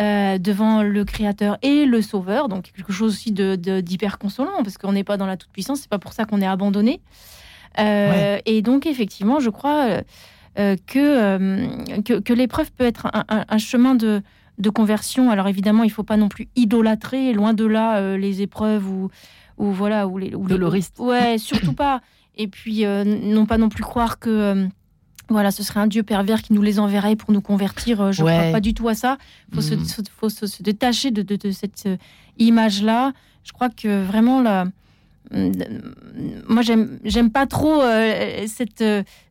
[0.00, 4.76] Euh, devant le Créateur et le Sauveur, donc quelque chose aussi de, d'hyper consolant, parce
[4.76, 7.00] qu'on n'est pas dans la toute-puissance, c'est pas pour ça qu'on est abandonné.
[7.78, 10.02] Euh, et donc, effectivement, je crois
[10.58, 14.20] euh, que, que, l'épreuve peut être un, chemin de,
[14.58, 15.30] de, conversion.
[15.30, 19.10] Alors, évidemment, il faut pas non plus idolâtrer, loin de là, les épreuves ou,
[19.58, 20.34] ou voilà, ou les.
[20.34, 20.48] Ou
[20.98, 22.00] ouais, surtout pas.
[22.36, 24.66] Et puis, non pas non plus croire que
[25.28, 28.00] voilà, ce serait un Dieu pervers qui nous les enverrait pour nous convertir.
[28.00, 29.16] Euh, je ne crois pas du tout à ça.
[29.48, 30.04] Il faut, se, mm.
[30.16, 31.96] faut se, détacher de, de, cette euh,
[32.38, 33.12] image-là.
[33.42, 34.66] Je crois que vraiment, là,
[35.30, 35.52] mm,
[36.48, 38.84] moi, j'aime pas trop euh, cette,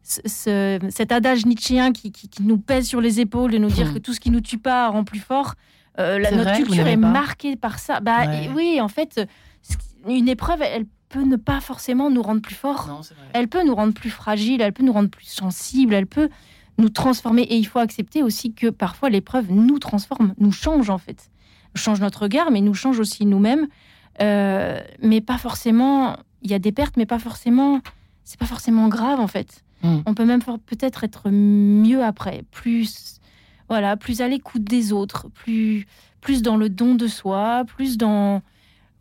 [0.04, 3.94] cet adage nietzschéen qui, qui, nous pèse sur les épaules de nous dire mm.
[3.94, 5.54] que tout ce qui nous tue pas rend plus fort.
[5.98, 8.00] la, notre culture est marquée par ça.
[8.00, 8.26] Bah,
[8.56, 9.22] Oui, en fait,
[10.08, 13.02] une épreuve, elle peut ne pas forcément nous rendre plus forts.
[13.34, 16.30] elle peut nous rendre plus fragiles, elle peut nous rendre plus sensibles, elle peut
[16.80, 17.44] nous transformer.
[17.44, 21.30] Et il faut accepter aussi que parfois l'épreuve nous transforme, nous change en fait.
[21.76, 23.68] Change notre regard, mais nous change aussi nous-mêmes.
[24.22, 26.18] Euh, mais pas forcément.
[26.42, 27.82] Il y a des pertes, mais pas forcément.
[28.24, 29.64] C'est pas forcément grave en fait.
[29.84, 30.00] Hmm.
[30.08, 33.20] On peut même peut-être être mieux après, plus
[33.70, 35.86] voilà, plus à l'écoute des autres, plus
[36.22, 38.42] plus dans le don de soi, plus dans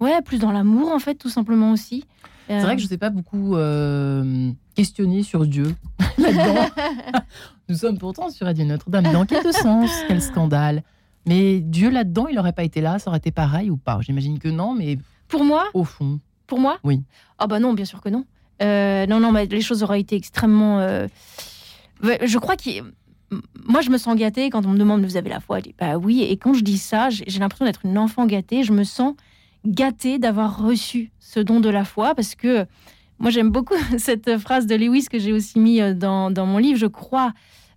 [0.02, 2.04] Ouais, plus dans l'amour, en fait, tout simplement aussi.
[2.48, 5.76] C'est vrai que je ne sais pas beaucoup euh, questionner sur Dieu
[7.68, 9.12] Nous sommes pourtant sur Radio Notre-Dame.
[9.12, 10.82] Dans quel sens Quel scandale
[11.24, 14.00] Mais Dieu là-dedans, il n'aurait pas été là Ça aurait été pareil ou pas?
[14.00, 14.98] J'imagine que non, mais.
[15.28, 15.66] Pour moi?
[15.72, 16.18] Au fond.
[16.48, 16.78] Pour moi?
[16.82, 17.00] Oui.
[17.38, 18.24] Ah, bah non, bien sûr que non.
[18.60, 20.80] Euh, non, non, mais les choses auraient été extrêmement.
[20.80, 21.06] Euh,
[22.02, 22.70] je crois que.
[23.64, 25.60] Moi, je me sens gâtée quand on me demande, vous avez la foi?
[25.60, 26.22] Je dis, bah oui.
[26.22, 28.64] Et quand je dis ça, j'ai l'impression d'être une enfant gâtée.
[28.64, 29.14] Je me sens
[29.66, 32.66] gâtée d'avoir reçu ce don de la foi parce que
[33.18, 36.78] moi j'aime beaucoup cette phrase de Lewis que j'ai aussi mis euh, dans, mon livre.
[36.78, 37.32] Je crois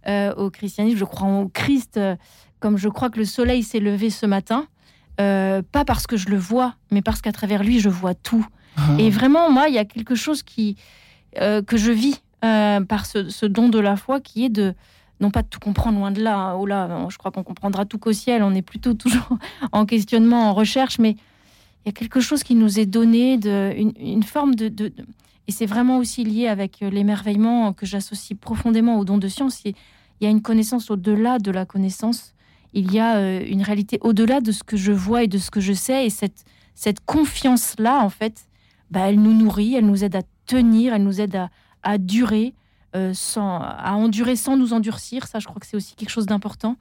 [0.07, 2.15] euh, au christianisme, je crois au Christ euh,
[2.59, 4.67] comme je crois que le soleil s'est levé ce matin.
[5.17, 8.45] pas parce que je le vois, mais parce qu'à travers lui, je vois tout.
[8.77, 8.81] Ah.
[8.97, 10.75] Et vraiment, moi, il y a quelque chose qui,
[11.35, 14.73] que je vis par ce, don de la foi qui est de,
[15.19, 16.37] non pas de tout comprendre loin de là.
[16.37, 16.53] Hein.
[16.55, 18.41] Oh là, je crois qu'on comprendra tout qu'au ciel.
[18.41, 19.37] On est plutôt toujours
[19.71, 21.17] en questionnement, en recherche, mais
[21.85, 24.91] il y a quelque chose qui nous est donné, de, une, forme de,
[25.47, 29.61] Et c'est vraiment aussi lié avec euh, l'émerveillement que j'associe profondément au don de science.
[29.65, 29.75] Il
[30.19, 32.33] y a une connaissance au-delà de la connaissance.
[32.73, 35.51] Il y a euh, une réalité au-delà de ce que je vois et de ce
[35.51, 36.07] que je sais.
[36.07, 36.43] Et cette,
[36.73, 38.47] cette confiance-là, en fait,
[38.89, 41.39] bah, elle nous nourrit, elle nous aide à tenir, elle nous aide
[41.83, 42.55] à, durer,
[42.95, 45.27] euh, sans, à endurer sans nous endurcir.
[45.27, 46.77] Ça, je crois que c'est aussi quelque chose d'important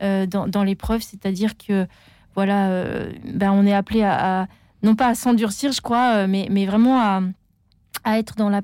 [0.00, 1.02] dans, dans l'épreuve.
[1.02, 1.86] C'est-à-dire que
[2.34, 4.46] voilà, euh, ben on est appelé à,
[4.82, 7.22] non pas à s'endurcir, je crois, euh, mais, mais vraiment à,
[8.04, 8.62] à être dans la,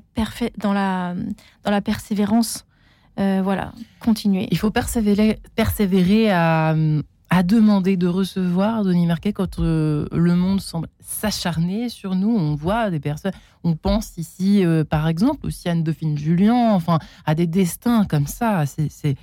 [0.57, 1.15] dans la,
[1.63, 2.65] dans la persévérance.
[3.19, 4.47] Euh, voilà, continuer.
[4.51, 5.39] Il faut persévérer,
[6.31, 6.75] à,
[7.43, 12.29] demander de recevoir, Denis Marquet, quand le monde semble s'acharner sur nous.
[12.29, 13.31] On voit des personnes,
[13.63, 18.65] on pense ici, par exemple, aussi à Anne-Dauphine Julien, enfin, à des destins comme ça.
[18.65, 19.15] C'est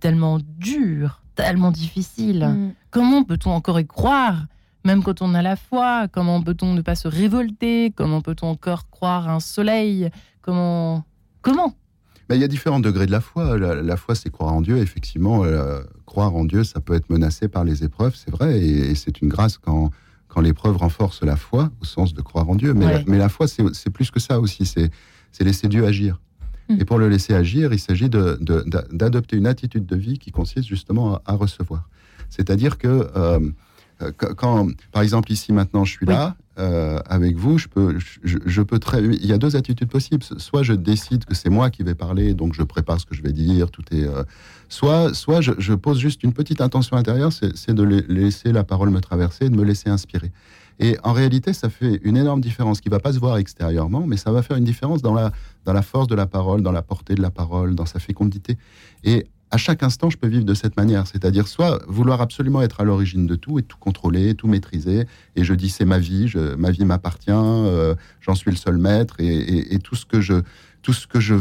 [0.00, 2.44] tellement dur, tellement difficile.
[2.44, 2.72] Mm.
[2.90, 4.46] Comment peut-on encore y croire
[4.86, 7.90] même quand on a la foi, comment peut-on ne pas se révolter?
[7.96, 10.10] Comment peut-on encore croire un soleil?
[10.42, 11.04] Comment
[11.40, 11.74] Comment?
[12.30, 13.58] Il y a différents degrés de la foi.
[13.58, 14.78] La, foi, c'est croire en Dieu.
[14.78, 18.58] Effectivement, euh, croire en Dieu, ça peut être menacé par les épreuves, c'est vrai.
[18.58, 19.90] Et, c'est une grâce quand,
[20.28, 22.72] quand l'épreuve renforce la foi, au sens de croire en Dieu.
[22.72, 24.64] Mais, la, mais la foi, c'est plus que ça aussi.
[24.64, 26.18] C'est laisser Dieu agir.
[26.68, 26.76] Hmm.
[26.80, 31.20] Et pour le laisser agir, il s'agit d'adopter une attitude de vie qui consiste justement
[31.26, 31.88] à, recevoir.
[32.30, 33.38] C'est-à-dire que euh,
[34.02, 38.62] euh, quand, par exemple, ici maintenant, je suis là, euh, avec vous, je peux, je,
[38.62, 39.02] peux très.
[39.02, 40.24] Il y a deux attitudes possibles.
[40.38, 43.22] Soit je décide que c'est moi qui vais parler, donc je prépare ce que je
[43.22, 44.04] vais dire, tout est.
[44.04, 44.24] Euh,
[44.68, 49.00] soit, soit je, pose juste une petite intention intérieure, c'est de laisser la parole me
[49.00, 50.32] traverser, de me laisser inspirer.
[50.78, 54.16] Et en réalité, ça fait une énorme différence qui va pas se voir extérieurement, mais
[54.16, 55.32] ça va faire une différence dans la,
[55.64, 58.58] dans la force de la parole, dans la portée de la parole, dans sa fécondité.
[59.04, 61.06] Et à chaque instant, je peux vivre de cette manière.
[61.06, 65.06] C'est-à-dire, soit vouloir absolument être à l'origine de tout et tout contrôler, tout maîtriser.
[65.36, 69.14] Et je dis, c'est ma vie, ma vie m'appartient, euh, j'en suis le seul maître.
[69.20, 70.42] Et, tout ce que, je,
[70.84, 71.34] tout ce que je,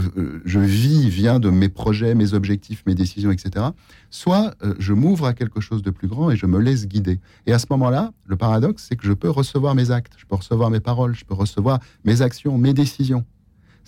[0.45, 3.65] je, vis vient de mes projets, mes objectifs, mes décisions, etc.
[4.09, 7.19] Soit euh, je m'ouvre à quelque chose de plus grand et je me laisse guider.
[7.45, 10.35] Et à ce moment-là, le paradoxe, c'est que je peux recevoir mes actes, je peux
[10.35, 13.25] recevoir mes paroles, je peux recevoir mes actions, mes décisions.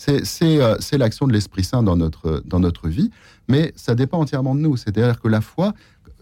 [0.10, 3.12] Euh, c'est l'action de l'Esprit Saint dans notre, dans notre vie,
[3.48, 4.76] mais ça dépend entièrement de nous.
[4.76, 5.74] C'est-à-dire que la foi,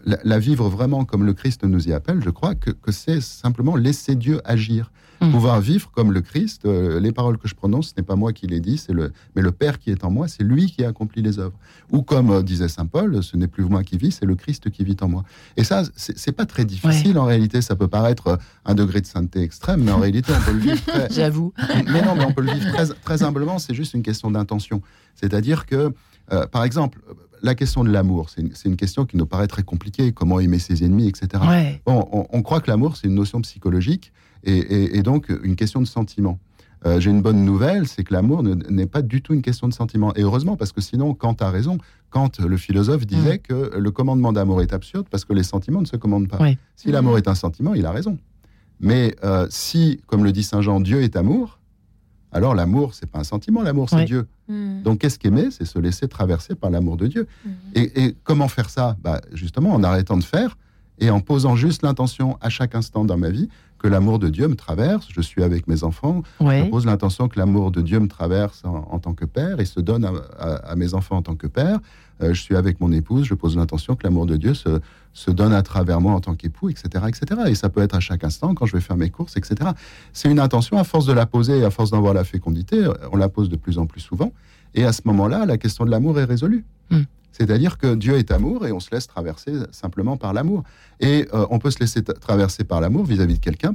[0.04, 3.76] la, vivre vraiment comme le Christ nous y appelle, je crois que, que c'est simplement
[3.76, 4.90] laisser Dieu agir.
[5.20, 5.30] Mm.
[5.30, 8.32] Pouvoir vivre comme le Christ, euh, les paroles que je prononce, ce n'est pas moi
[8.32, 10.84] qui les dis, c'est le, mais le Père qui est en moi, c'est lui qui
[10.84, 11.56] accomplit les œuvres.
[11.92, 14.70] Ou comme euh, disait saint Paul, ce n'est plus moi qui vis, c'est le Christ
[14.70, 15.24] qui vit en moi.
[15.56, 17.62] Et ça, c'est pas très difficile en réalité.
[17.62, 20.58] Ça peut paraître euh, un degré de sainteté extrême, mais en réalité, on peut le
[20.58, 20.82] vivre.
[21.10, 21.52] J'avoue.
[21.86, 23.58] Mais non, mais on peut le vivre très, très humblement.
[23.58, 24.82] C'est juste une question d'intention.
[25.14, 25.92] C'est-à-dire que,
[26.50, 26.98] par exemple,
[27.44, 30.12] la question de l'amour, c'est une, question qui nous paraît très compliquée.
[30.12, 31.44] Comment aimer ses ennemis, etc.
[31.84, 34.12] Bon, on, croit que l'amour, c'est une notion psychologique
[34.44, 36.38] et, donc une question de sentiment.
[36.86, 39.74] Euh, j'ai une bonne nouvelle, c'est que l'amour n'est pas du tout une question de
[39.74, 40.14] sentiment.
[40.16, 41.78] Et heureusement, parce que sinon, Kant a raison.
[42.10, 43.38] Kant, le philosophe, disait mm.
[43.38, 46.38] que le commandement d'amour est absurde parce que les sentiments ne se commandent pas.
[46.76, 48.18] Si l'amour est un sentiment, il a raison.
[48.80, 51.58] Mais euh, si, comme le dit Saint Jean, Dieu est amour,
[52.32, 54.26] alors l'amour, c'est pas un sentiment, l'amour, c'est Dieu.
[54.48, 54.82] Mm.
[54.82, 57.26] Donc qu'est-ce qu'aimer C'est se laisser traverser par l'amour de Dieu.
[57.44, 57.50] Mm.
[57.74, 58.96] Et, comment faire ça?
[59.02, 60.56] Bah, Justement, en arrêtant de faire
[60.98, 64.48] et en posant juste l'intention à chaque instant dans ma vie que l'amour de Dieu
[64.48, 65.08] me traverse.
[65.10, 66.22] Je suis avec mes enfants.
[66.40, 69.80] Je pose l'intention que l'amour de Dieu me traverse en, tant que père et se
[69.80, 71.80] donne à, mes enfants en tant que père.
[72.22, 73.24] Euh, je suis avec mon épouse.
[73.24, 74.80] Je pose l'intention que l'amour de Dieu se,
[75.12, 77.42] se, donne à travers moi en tant qu'époux, etc., etc.
[77.48, 79.70] Et ça peut être à chaque instant quand je vais faire mes courses, etc.
[80.12, 82.88] C'est une intention à force de la poser et à force d'en voir la fécondité,
[83.12, 84.32] on la pose de plus en plus souvent.
[84.74, 86.64] Et à ce moment-là, la question de l'amour est résolue.
[86.90, 87.02] Hmm.
[87.32, 90.62] C'est-à-dire que Dieu est amour et on se laisse traverser simplement par l'amour.
[91.00, 93.74] Et euh, on peut se laisser traverser par l'amour vis-à-vis de quelqu'un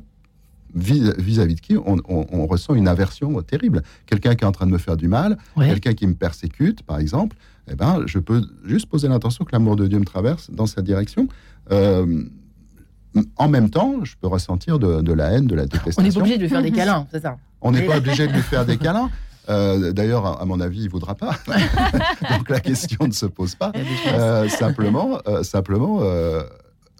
[0.76, 3.84] vis-à-vis de qui on, ressent une aversion terrible.
[4.06, 7.00] Quelqu'un qui est en train de me faire du mal, quelqu'un qui me persécute, par
[7.00, 7.36] exemple,
[7.72, 10.86] eh ben, je peux juste poser l'intention que l'amour de Dieu me traverse dans cette
[10.86, 11.28] direction.
[11.72, 12.24] Euh,
[13.38, 16.02] en même temps, je peux ressentir de, la haine, de la détestation.
[16.02, 18.28] On n'est pas obligé de lui faire des câlins, c'est ça On n'est pas obligé
[18.28, 19.10] de lui faire des câlins.
[19.50, 21.36] Euh, d'ailleurs, à mon avis, il ne voudra pas.
[22.38, 23.72] Donc la question ne se pose pas.
[24.08, 26.02] Euh, simplement, euh, simplement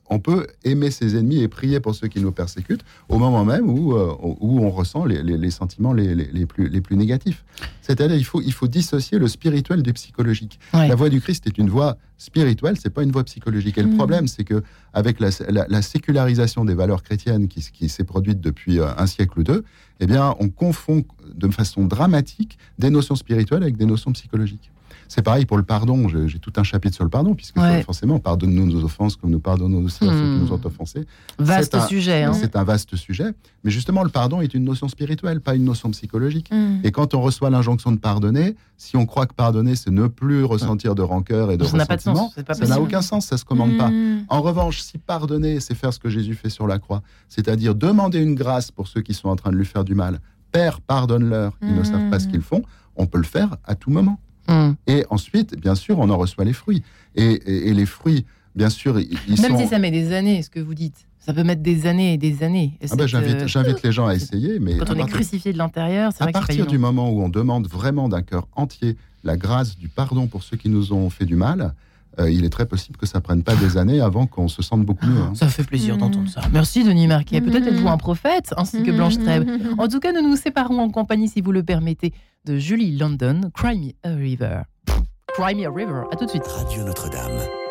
[0.10, 3.70] on peut aimer ses ennemis et prier pour ceux qui nous persécutent au moment même
[3.70, 7.44] où, euh, où on ressent les, sentiments les, plus, les plus négatifs.
[7.82, 10.60] C'est-à-dire il faut, il faut dissocier le spirituel du psychologique.
[10.74, 13.78] La voix du Christ est une voix spirituelle, c'est pas une voix psychologique.
[13.78, 13.98] Et le mm.
[13.98, 18.88] problème, c'est que avec la, sécularisation des valeurs chrétiennes qui, qui s'est produite depuis euh,
[18.98, 19.64] un siècle ou deux,
[20.00, 24.72] eh bien, on confond de façon dramatique des notions spirituelles avec des notions psychologiques.
[25.10, 26.08] C'est pareil pour le pardon.
[26.08, 29.84] J'ai tout un chapitre sur le pardon, puisque forcément, pardonne-nous nos offenses comme nous pardonnons
[29.84, 31.06] aussi à ceux qui nous ont offensés.
[31.40, 32.24] Vaste sujet.
[32.24, 32.34] Hein.
[32.34, 33.32] C'est un vaste sujet.
[33.64, 36.50] Mais justement, le pardon est une notion spirituelle, pas une notion psychologique.
[36.52, 36.78] Hmm.
[36.84, 40.44] Et quand on reçoit l'injonction de pardonner, si on croit que pardonner, c'est ne plus
[40.44, 43.90] ressentir de rancœur et de ça ressentiment, ça n'a aucun sens, ça se commande pas.
[43.90, 44.26] Hmm.
[44.30, 48.20] En revanche, si pardonner, c'est faire ce que Jésus fait sur la croix, c'est-à-dire demander
[48.20, 50.20] une grâce pour ceux qui sont en train de lui faire du mal,
[50.52, 52.32] Père, pardonne-leur, ils ne savent pas ce hmm.
[52.32, 52.62] qu'ils font,
[52.96, 54.20] on peut le faire à tout moment.
[54.50, 54.76] Mm.
[54.88, 56.84] Et ensuite, bien sûr, on en reçoit les fruits.
[57.16, 57.40] Et,
[57.74, 58.26] les fruits,
[58.56, 61.06] bien sûr, ils, Même si ça met des années, ce que vous dites.
[61.20, 62.74] Ça peut mettre des années et des années.
[62.90, 64.60] Ah ben, j'invite, les gens à essayer.
[64.60, 67.68] Mais quand on est crucifié de l'intérieur, c'est À partir du moment où on demande
[67.68, 71.36] vraiment d'un cœur entier la grâce du pardon pour ceux qui nous ont fait du
[71.36, 71.74] mal,
[72.20, 74.86] euh, il est très possible que ça prenne pas des années avant qu'on se sente
[74.86, 75.22] beaucoup mieux.
[75.22, 75.34] Hein.
[75.36, 76.00] Ça fait plaisir mm.
[76.00, 76.42] d'entendre ça.
[76.52, 77.42] Merci Denis Marquet.
[77.42, 79.50] Peut-être êtes-vous un prophète, ainsi que Blanche Trèbe.
[79.78, 82.14] En tout cas, nous nous séparons en compagnie, si vous le permettez,
[82.46, 84.62] de Julie London, Cry Me a River.
[85.34, 86.04] Cry Me a River.
[86.12, 86.48] À tout de suite.
[86.48, 87.69] Radio Notre-Dame.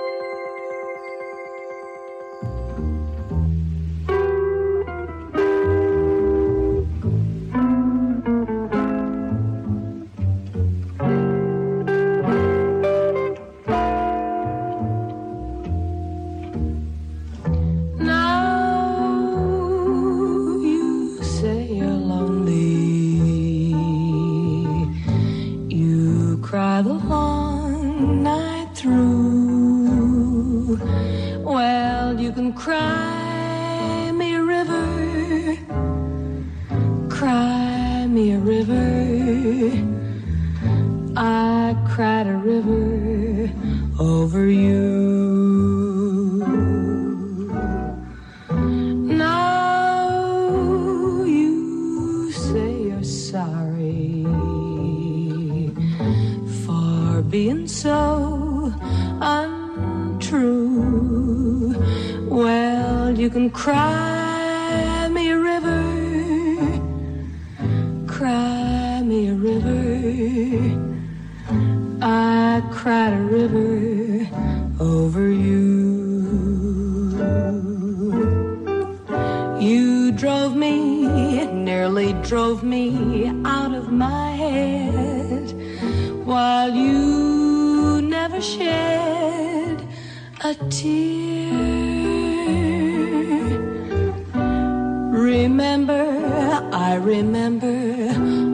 [96.88, 97.76] I remember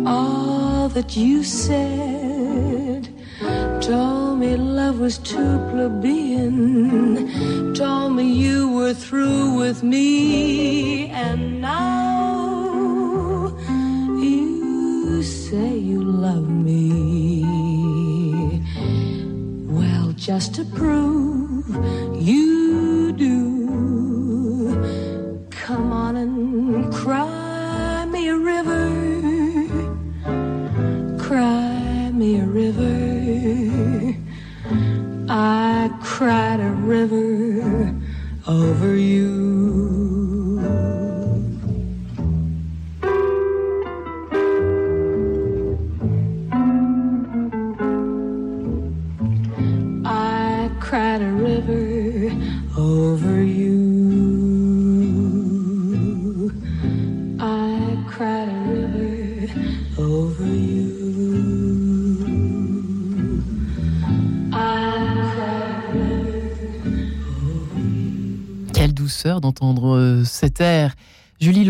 [0.09, 3.09] all that you said.
[3.81, 7.23] Told me love was too plebeian.
[7.75, 11.07] Told me you were through with me.
[11.11, 13.57] And now
[14.19, 17.45] you say you love me.
[19.69, 21.69] Well, just to prove
[22.21, 22.84] you
[37.07, 37.97] d'entendre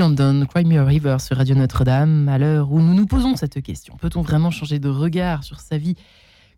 [0.04, 3.96] Cry Me a River sur Radio Notre-Dame, à l'heure où nous nous posons cette question.
[3.96, 5.94] Peut-on vraiment changer de regard sur sa vie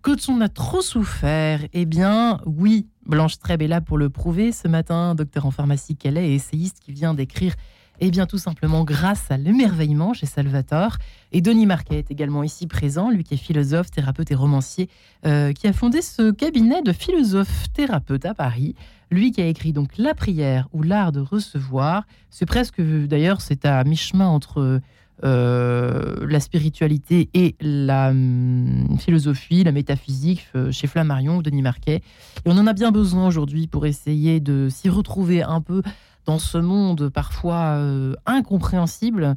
[0.03, 1.61] quand on a trop souffert?
[1.73, 4.51] Eh bien, oui, Blanche Treb est là pour le prouver.
[4.51, 7.55] Ce matin, docteur en pharmacie qu'elle est essayiste qui vient d'écrire
[8.01, 10.99] eh bien, tout simplement grâce à l'émerveillement chez Salvatore.
[11.33, 14.89] Et Denis Marquet est également ici présent, lui qui est philosophe, thérapeute et romancier,
[15.27, 18.75] euh, qui a fondé ce cabinet de philosophe-thérapeute à Paris.
[19.11, 22.05] Lui qui a écrit donc La prière ou l'art de recevoir.
[22.31, 24.81] C'est presque, d'ailleurs, c'est à mi-chemin entre
[25.25, 32.03] euh, la spiritualité et la hum, philosophie, la métaphysique euh, chez Flammarion ou Denis Marquet.
[32.45, 35.81] Et on en a bien besoin aujourd'hui pour essayer de s'y retrouver un peu
[36.27, 39.37] dans ce monde parfois euh, incompréhensible,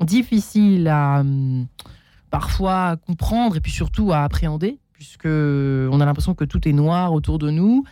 [0.00, 1.66] difficile à hum,
[2.30, 7.12] parfois comprendre et puis surtout à appréhender, puisque on a l'impression que tout est noir
[7.12, 7.84] autour de nous.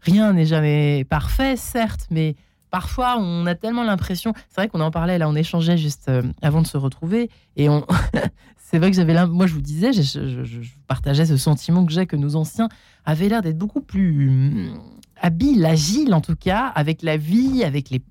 [0.00, 2.34] Rien n'est jamais parfait, certes, mais
[2.70, 4.32] parfois on a tellement l'impression.
[4.48, 7.68] C'est vrai qu'on en parlait là, on échangeait juste euh, avant de se retrouver, et
[7.68, 7.86] on.
[8.68, 12.16] c'est vrai que j'avais moi je vous disais, je, partageais ce sentiment que j'ai que
[12.16, 12.68] nos anciens
[13.04, 14.80] avaient l'air d'être beaucoup plus hum,
[15.22, 18.02] habile, agile en tout cas, avec la vie, avec les,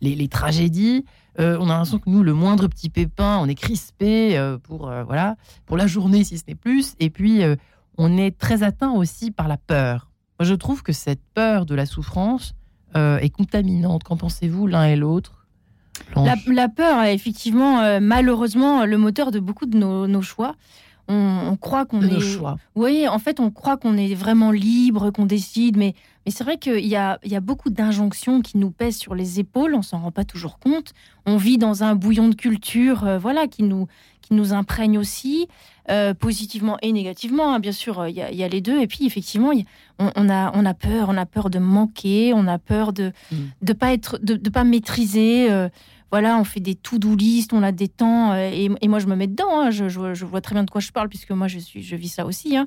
[0.00, 1.04] les, tragédies.
[1.40, 4.88] Euh, on a l'impression que nous, le moindre petit pépin, on est crispé euh, pour,
[4.88, 5.34] euh, voilà,
[5.66, 6.94] pour la journée si ce n'est plus.
[7.00, 7.42] Et puis,
[7.98, 10.12] on est très atteint aussi par la peur.
[10.38, 12.54] je trouve que cette peur de la souffrance
[12.94, 14.04] est contaminante.
[14.04, 15.43] Qu'en pensez-vous l'un et l'autre?
[16.46, 20.54] La, peur est effectivement, malheureusement, le moteur de beaucoup de nos choix
[21.08, 22.20] on, croit qu'on est.
[22.20, 22.56] choix.
[22.74, 25.94] Oui, en fait, on croit qu'on est vraiment libre, qu'on décide, mais
[26.26, 29.40] Mais c'est vrai qu'il y a, y a beaucoup d'injonctions qui nous pèsent sur les
[29.40, 30.92] épaules, on s'en rend pas toujours compte.
[31.26, 33.88] On vit dans un bouillon de culture, euh, voilà, qui nous,
[34.22, 35.48] qui nous imprègne aussi,
[35.90, 37.54] euh, positivement et négativement.
[37.54, 37.60] Hein.
[37.60, 38.80] Bien sûr, il y, a les deux.
[38.80, 39.52] Et puis, effectivement,
[39.98, 43.72] on, a, on a peur, on a peur de manquer, on a peur de ne
[43.72, 43.74] mm.
[43.74, 45.48] pas être, de, pas maîtriser.
[46.10, 49.26] Voilà, on fait des to-do list, on a des temps, et, moi je me mets
[49.26, 49.60] dedans.
[49.60, 49.70] Hein.
[49.70, 52.08] je, je, vois très bien de quoi je parle puisque moi je suis, je vis
[52.08, 52.56] ça aussi.
[52.56, 52.66] Hein.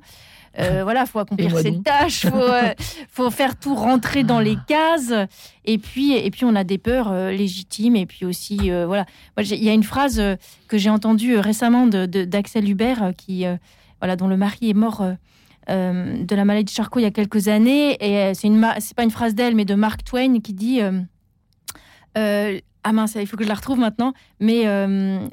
[0.59, 2.73] Euh, voilà, faut accomplir ses tâches, faut, euh,
[3.09, 5.13] faut faire tout rentrer dans les cases.
[5.65, 7.95] Et puis, et puis on a des peurs euh, légitimes.
[7.95, 9.05] Et puis aussi, voilà,
[9.38, 10.21] il y a une phrase
[10.67, 13.45] que j'ai entendue récemment d'Axel de, Hubert, qui,
[13.99, 15.03] voilà, dont le mari est mort.
[15.67, 19.03] de la maladie de Charcot il y a quelques années et c'est une c'est pas
[19.03, 20.79] une phrase d'elle mais de Mark Twain qui dit
[22.88, 24.63] ah mince il faut que je la retrouve maintenant mais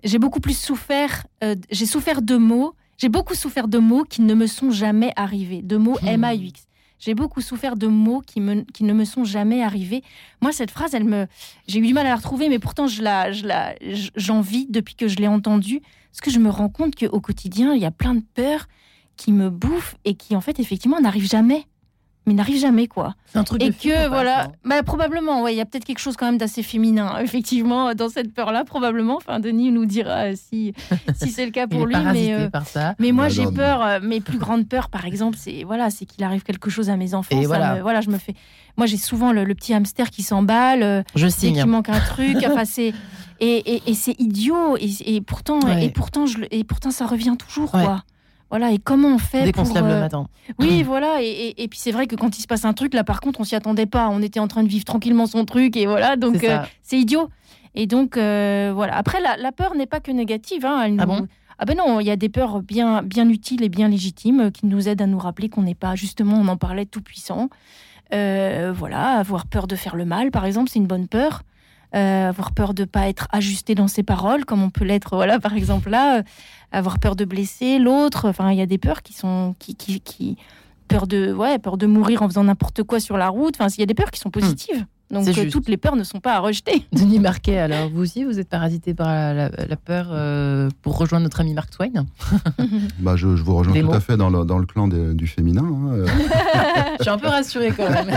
[0.03, 1.27] j'ai beaucoup plus souffert
[1.71, 5.63] j'ai souffert de mots j'ai beaucoup souffert de mots qui ne me sont jamais arrivés,
[5.63, 6.09] de mots hmm.
[6.09, 6.67] M-A-U-X.
[7.01, 10.03] J'ai beaucoup souffert de mots qui, me, qui ne me sont jamais arrivés.
[10.41, 11.27] Moi, cette phrase, elle me,
[11.67, 13.75] j'ai eu du mal à la retrouver, mais pourtant, je la, je la,
[14.17, 15.81] j'en vis depuis que je l'ai entendue.
[16.13, 18.69] Parce que je me rends compte qu'au quotidien, il y a plein de peurs
[19.17, 21.67] qui me bouffent et qui, en fait, effectivement, n'arrivent jamais
[22.27, 23.15] mais n'arrive jamais quoi.
[23.27, 26.17] C'est un truc et que voilà, bah, probablement ouais, il y a peut-être quelque chose
[26.17, 29.17] quand même d'assez féminin effectivement dans cette peur là probablement.
[29.17, 30.75] Enfin Denis nous dira si
[31.15, 32.95] si c'est le cas pour lui mais euh, par ça.
[32.99, 36.25] mais moi j'ai peur euh, mes plus grandes peurs par exemple c'est voilà, c'est qu'il
[36.25, 37.83] arrive quelque chose à mes enfants et voilà.
[37.83, 38.35] voilà, je me fais
[38.77, 42.39] moi j'ai souvent le, petit hamster qui s'emballe, euh, je sais qu'il manque un truc,
[42.47, 42.93] enfin c'est
[43.41, 48.05] et, et, c'est idiot et, pourtant et pourtant je et pourtant ça revient toujours quoi.
[48.55, 50.29] Voilà, et comment on fait Dès qu'on se lève le matin.
[50.61, 53.03] Oui, voilà, et, et, puis c'est vrai que quand il se passe un truc, là
[53.03, 54.09] par contre, on s'y attendait pas.
[54.11, 57.31] On était en train de vivre tranquillement son truc, et voilà, donc c'est euh, idiot.
[57.75, 58.97] Et donc, euh, voilà.
[58.97, 60.65] Après, la, peur n'est pas que négative.
[60.65, 61.27] Hein, ah bon?
[61.59, 64.51] Ah ben non, il y a des peurs bien, bien utiles et bien légitimes euh,
[64.51, 67.49] qui nous aident à nous rappeler qu'on n'est pas, justement, on en parlait, tout puissant.
[68.13, 71.43] voilà, avoir peur de faire le mal, par exemple, c'est une bonne peur.
[72.01, 75.39] Avoir peur de ne pas être ajusté dans ses paroles, comme on peut l'être, voilà,
[75.39, 76.23] par exemple là,
[76.73, 78.29] avoir peur de blesser l'autre.
[78.29, 80.37] Enfin, il y a des peurs qui sont qui, qui, qui
[80.89, 83.55] peur de ouais peur de mourir en faisant n'importe quoi sur la route.
[83.59, 84.87] Enfin, il y a des peurs qui sont positives.
[85.11, 86.87] Donc euh, toutes les peurs ne sont pas à rejeter.
[86.93, 91.41] Denis Marquet, alors vous aussi, vous êtes parasité par la, peur euh, pour rejoindre notre
[91.41, 92.07] ami Mark Twain
[92.99, 95.65] bah, je, vous rejoins tout à fait dans le, dans le clan du féminin.
[95.65, 96.07] Hein, euh.
[96.99, 98.17] je suis un peu rassuré quand même.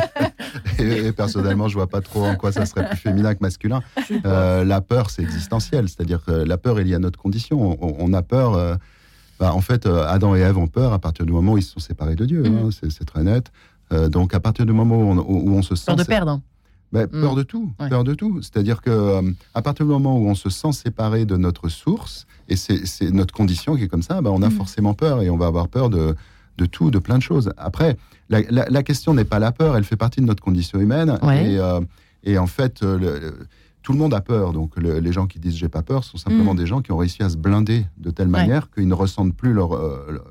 [0.79, 3.81] et, personnellement, je vois pas trop en quoi ça serait plus féminin que masculin.
[4.23, 7.77] la peur, c'est existentiel, c'est-à-dire que la peur est liée à notre condition.
[7.81, 8.77] On, a peur.
[9.39, 11.73] Bah, en fait, Adam et Ève ont peur à partir du moment où ils se
[11.73, 12.43] sont séparés de Dieu.
[12.45, 12.89] Hein, mm.
[12.89, 13.51] c'est très net.
[13.91, 15.85] donc, à partir du moment où on, où on se sent.
[15.85, 16.41] Peur de perdre.
[16.93, 17.21] Ben, mm.
[17.21, 18.41] Peur de tout, peur de tout.
[18.41, 19.21] C'est-à-dire que euh,
[19.53, 23.33] à partir du moment où on se sent séparé de notre source, et c'est notre
[23.33, 24.51] condition qui est comme ça, ben, on a mm.
[24.51, 26.15] forcément peur et on va avoir peur de,
[26.57, 27.51] de tout, de plein de choses.
[27.57, 27.97] Après,
[28.29, 31.17] la, la, question n'est pas la peur, elle fait partie de notre condition humaine.
[31.23, 31.79] Et, euh,
[32.23, 33.31] et, en fait, euh,
[33.87, 34.51] tout le monde a peur.
[34.51, 36.57] Donc les gens qui disent j'ai pas peur sont simplement mm.
[36.57, 39.53] des gens qui ont réussi à se blinder de telle manière qu'ils ne ressentent plus
[39.53, 39.79] leurs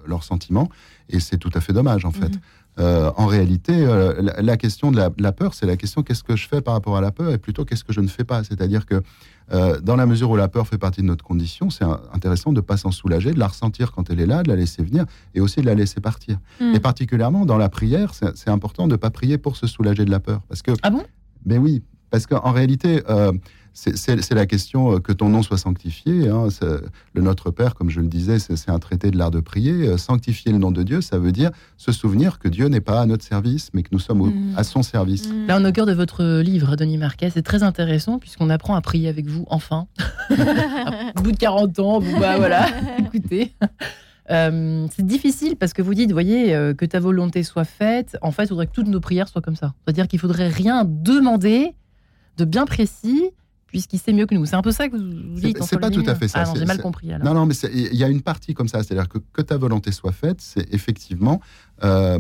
[0.07, 0.69] leur sentiments.
[1.09, 2.33] Et c'est tout à fait dommage, en fait.
[2.79, 6.47] Euh, en réalité, euh, la, question de la, peur, c'est la question qu'est-ce que je
[6.47, 8.45] fais par rapport à la peur et plutôt qu'est-ce que je ne fais pas?
[8.45, 9.03] C'est-à-dire que
[9.53, 12.57] euh, dans la mesure où la peur fait partie de notre condition, c'est intéressant de
[12.57, 15.07] ne pas s'en soulager, de la ressentir quand elle est là, de la laisser venir
[15.35, 16.39] et aussi de la laisser partir.
[16.61, 16.75] Hmm.
[16.75, 20.11] Et particulièrement dans la prière, c'est important de ne pas prier pour se soulager de
[20.11, 20.43] la peur.
[20.49, 21.05] Parce que, ah bon?
[21.47, 21.83] Ben oui,
[22.17, 23.03] parce qu'en réalité,
[23.77, 26.29] c'est la question euh, que ton nom soit sanctifié.
[26.29, 26.49] Hein.
[27.13, 29.87] Le Notre Père, comme je le disais, c'est un traité de l'art de prier.
[29.87, 33.03] Euh, sanctifier le nom de Dieu, ça veut dire se souvenir que Dieu n'est pas
[33.03, 34.55] à notre service, mais que nous sommes mm.
[34.57, 35.29] à son service.
[35.29, 35.47] Mm.
[35.47, 37.31] Là, on est au cœur de votre livre, Denis Marquet.
[37.31, 39.87] C'est très intéressant puisqu'on apprend à prier avec vous, enfin.
[40.31, 42.67] au bout de 40 ans, bon, bah voilà,
[42.99, 43.53] écoutez.
[44.31, 48.17] Euh, c'est difficile parce que vous dites, voyez, que ta volonté soit faite.
[48.23, 49.75] En fait, il faudrait que toutes nos prières soient comme ça.
[49.85, 51.75] C'est-à-dire qu'il faudrait rien demander
[52.37, 53.31] de bien précis
[53.67, 54.47] puisqu'il sait mieux que nous.
[54.47, 55.63] C'est un peu ça que vous dites.
[55.65, 56.45] C'est pas tout à fait ça.
[56.47, 57.09] Ah j'ai mal compris.
[57.23, 58.83] Non, non, mais il y a une partie comme ça.
[58.83, 61.41] C'est-à-dire que que ta volonté soit faite, c'est effectivement.
[61.85, 62.19] Euh,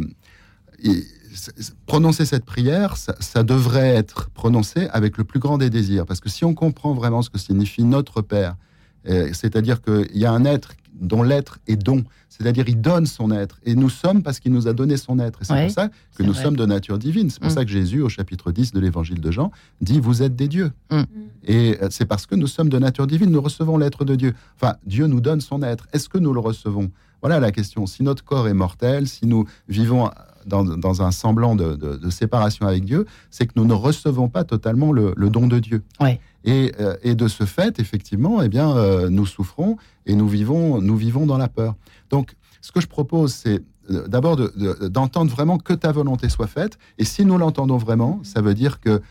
[1.87, 6.07] prononcer cette prière, ça, devrait être prononcé avec le plus grand des désirs.
[6.07, 8.57] Parce que si on comprend vraiment ce que signifie notre Père,
[9.05, 12.05] c'est-à-dire qu'il y a un être dont l'être est don.
[12.28, 13.59] C'est-à-dire, il donne son être.
[13.64, 15.42] Et nous sommes parce qu'il nous a donné son être.
[15.42, 17.30] Et c'est pour ça que nous sommes de nature divine.
[17.30, 17.55] C'est pour mm.
[17.55, 20.72] ça que Jésus, au chapitre 10 de l'évangile de Jean, dit Vous êtes des dieux.
[20.90, 21.03] Mm.
[21.44, 24.34] Et euh, c'est parce que nous sommes de nature divine, nous recevons l'être de Dieu.
[24.61, 25.86] Enfin, Dieu nous donne son être.
[25.92, 26.90] Est-ce que nous le recevons?
[27.22, 27.86] Voilà la question.
[27.86, 30.11] Si notre corps est mortel, si nous vivons
[30.47, 35.14] dans, un semblant de, séparation avec Dieu, c'est que nous ne recevons pas totalement le,
[35.30, 35.82] don de Dieu.
[36.01, 36.14] Euh,
[36.47, 39.76] et, de ce fait, effectivement, eh bien, euh, nous souffrons
[40.07, 41.74] et nous vivons, nous vivons dans la peur.
[42.09, 46.78] Donc, ce que je propose, c'est euh, d'abord d'entendre vraiment que ta volonté soit faite.
[46.99, 49.03] Et si nous l'entendons vraiment, ça veut dire que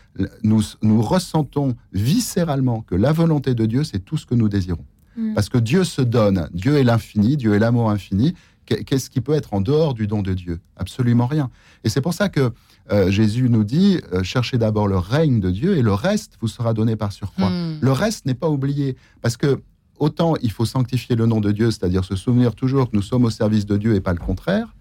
[0.42, 4.84] nous, nous ressentons viscéralement que la volonté de Dieu, c'est tout ce que nous désirons.
[5.16, 5.34] Mm.
[5.34, 8.34] Parce que Dieu se donne, Dieu est l'infini, Dieu est l'amour infini.
[8.66, 10.60] Qu'est-ce qui peut être en dehors du don de Dieu?
[10.76, 11.50] Absolument rien.
[11.84, 12.52] Et c'est pour ça que
[12.90, 16.48] euh, Jésus nous dit, euh, cherchez d'abord le règne de Dieu et le reste vous
[16.48, 17.50] sera donné par surcroît.
[17.50, 17.78] Mm.
[17.80, 18.96] Le reste n'est pas oublié.
[19.22, 19.60] Parce que
[19.98, 23.24] autant il faut sanctifier le nom de Dieu, c'est-à-dire se souvenir toujours que nous sommes
[23.24, 24.74] au service de Dieu et pas le contraire,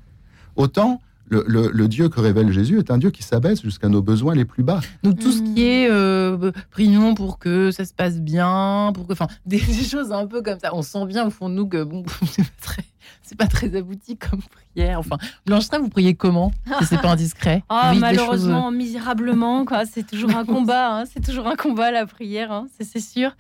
[0.56, 4.46] autant le, Dieu que révèle Jésus est un Dieu qui s'abaisse jusqu'à nos besoins les
[4.46, 4.80] plus bas.
[5.04, 9.14] Donc tout ce qui est euh, prions pour que ça se passe bien, pour que,
[9.14, 10.76] enfin, des, choses un peu comme ça.
[10.76, 12.84] On sent bien au fond de nous que bon, c'est très,
[13.26, 15.00] c'est pas très abouti comme prière.
[15.00, 17.64] Enfin, Blanche vous priez comment Si c'est pas indiscret?
[17.70, 19.86] Ah, Malheureusement, misérablement, quoi.
[19.86, 20.98] C'est toujours un combat.
[20.98, 21.04] Hein.
[21.12, 22.68] C'est toujours un combat la prière, hein.
[22.80, 23.32] c'est sûr.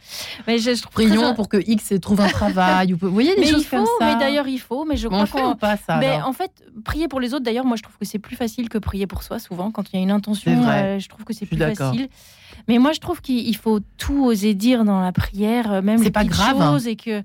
[0.47, 2.93] Mais je, Prions pour que X trouve un travail.
[2.93, 4.13] Vous voyez des mais choses il faut, comme ça.
[4.13, 4.85] Mais d'ailleurs, il faut.
[4.85, 5.97] Mais je crois qu'on pas ça.
[5.97, 6.51] Mais en fait,
[6.83, 7.43] prier pour les autres.
[7.43, 9.37] D'ailleurs, moi, je trouve que c'est plus facile que prier pour soi.
[9.39, 12.09] Souvent, quand il y a une intention, euh, je trouve que c'est plus facile.
[12.67, 16.11] Mais moi, je trouve qu'il faut tout oser dire dans la prière, euh, même les
[16.11, 16.73] pas grave, hein.
[16.73, 17.21] choses, et que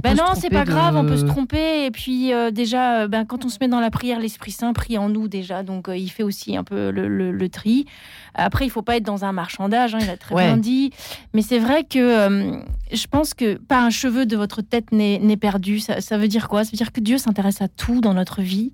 [0.00, 1.84] ben non, c'est pas grave, on peut se tromper.
[1.86, 4.96] Et puis euh, déjà, ben, quand on se met dans la prière, l'Esprit Saint prie
[4.98, 7.86] en nous déjà, donc euh, il fait aussi un peu le, tri.
[8.34, 10.90] Après, il faut pas être dans un marchandage, hein, il a très bien dit.
[11.34, 15.80] Mais c'est vrai que je pense que pas un cheveu de votre tête n'est perdu.
[15.80, 16.64] Ça, ça, veut dire quoi?
[16.64, 18.72] Ça veut dire que Dieu s'intéresse à tout dans notre vie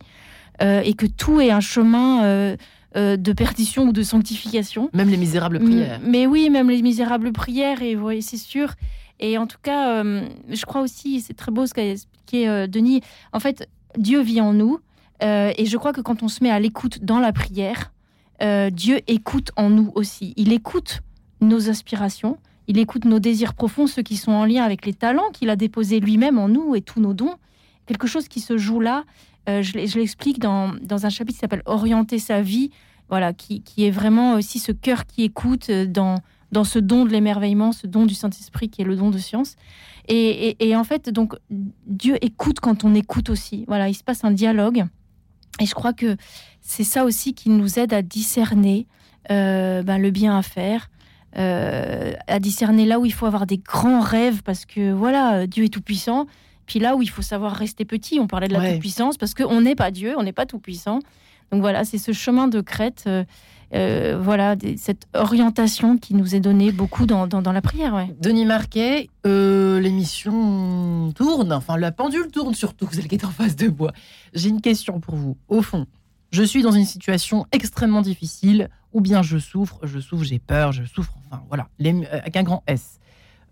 [0.61, 2.57] et que tout est un chemin.
[2.95, 4.91] de perdition ou de sanctification.
[4.93, 6.01] Même les misérables prières.
[6.05, 8.75] Mais oui, même les misérables prières, et voyez, c'est sûr.
[9.21, 12.67] Et en tout cas, euh, je crois aussi, c'est très beau ce qu'a expliqué euh,
[12.67, 13.03] Denis,
[13.33, 14.81] en fait, Dieu vit en nous.
[15.23, 17.93] Euh, et je crois que quand on se met à l'écoute dans la prière,
[18.71, 20.33] Dieu écoute en nous aussi.
[20.37, 21.01] Il écoute
[21.41, 22.39] nos aspirations,
[22.69, 25.57] il écoute nos désirs profonds, ceux qui sont en lien avec les talents qu'il a
[25.57, 27.35] déposés lui-même en nous et tous nos dons.
[27.87, 29.03] Quelque chose qui se joue là,
[29.49, 32.71] je l'explique dans, dans, un chapitre qui s'appelle Orienter sa vie,
[33.09, 36.21] voilà, qui, qui, est vraiment aussi ce cœur qui écoute dans
[36.53, 39.57] dans ce don de l'émerveillement, ce don du Saint-Esprit qui est le don de science.
[40.09, 43.65] Et, en fait, donc, Dieu écoute quand on écoute aussi.
[43.69, 44.87] Voilà, il se passe un dialogue.
[45.61, 46.17] Et je crois que
[46.63, 48.87] c'est ça aussi qui nous aide à discerner
[49.31, 50.89] euh, ben, le bien à faire,
[51.37, 55.65] euh, à discerner là où il faut avoir des grands rêves parce que voilà, Dieu
[55.65, 56.27] est tout puissant.
[56.65, 59.61] Puis là où il faut savoir rester petit, on parlait de la toute-puissance parce qu'on
[59.61, 61.01] n'est pas Dieu, on n'est pas tout puissant.
[61.51, 63.05] Donc voilà, c'est ce chemin de crête.
[63.07, 63.25] Euh,
[63.75, 68.07] euh, voilà, cette orientation qui nous est donnée beaucoup dans, la prière.
[68.21, 73.57] Denis Marquet, euh, l'émission tourne, enfin la pendule tourne surtout, celle qui est en face
[73.57, 73.93] de bois.
[74.33, 75.37] J'ai une question pour vous.
[75.49, 75.87] Au fond,
[76.31, 80.73] je suis dans une situation extrêmement difficile, ou bien je souffre, je souffre, j'ai peur,
[80.73, 82.99] je souffre, enfin voilà, euh, avec un grand S.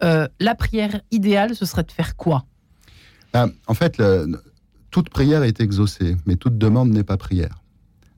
[0.00, 2.46] la prière idéale, ce serait de faire quoi?
[3.34, 4.02] Ben, En fait,
[4.90, 7.62] toute prière est exaucée, mais toute demande n'est pas prière.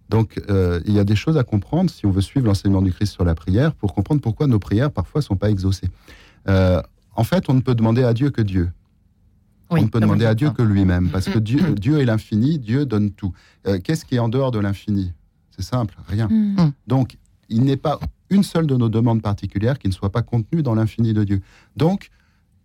[0.08, 2.92] Donc, euh, il y a des choses à comprendre si on veut suivre l'enseignement du
[2.92, 5.88] Christ sur la prière pour comprendre pourquoi nos prières parfois ne sont pas exaucées.
[6.48, 6.80] Euh,
[7.14, 8.70] en fait, on ne peut demander à Dieu que Dieu.
[9.70, 12.86] on ne peut demander à Dieu que lui-même, parce que Dieu, Dieu est l'infini, Dieu
[12.86, 13.32] donne tout.
[13.66, 15.12] Euh, qu'est-ce qui est en dehors de l'infini?
[15.50, 16.28] C'est simple, rien.
[16.28, 16.72] Mm.
[16.86, 17.18] Donc,
[17.50, 17.98] il n'est pas
[18.30, 21.40] une seule de nos demandes particulières qui ne soit pas contenue dans l'infini de Dieu.
[21.76, 22.10] Donc,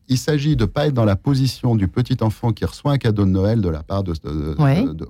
[0.10, 2.98] il s'agit de ne pas être dans la position du petit enfant qui reçoit un
[2.98, 4.14] cadeau de Noël de la part de,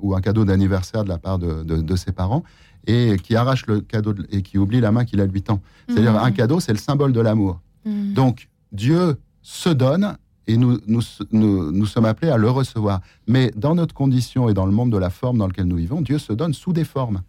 [0.01, 2.43] ou un cadeau d'anniversaire de la part de, ses parents
[2.85, 5.61] et qui arrache le cadeau et qui oublie la main qu'il a lui tend.
[5.87, 6.25] C'est-à-dire mmh.
[6.25, 7.61] un cadeau, c'est le symbole de l'amour.
[7.85, 8.13] Mmh.
[8.13, 10.17] Donc Dieu se donne
[10.47, 12.99] et nous, nous, nous, sommes appelés à le recevoir.
[13.27, 16.01] Mais dans notre condition et dans le monde de la forme dans lequel nous vivons,
[16.01, 17.21] Dieu se donne sous des formes.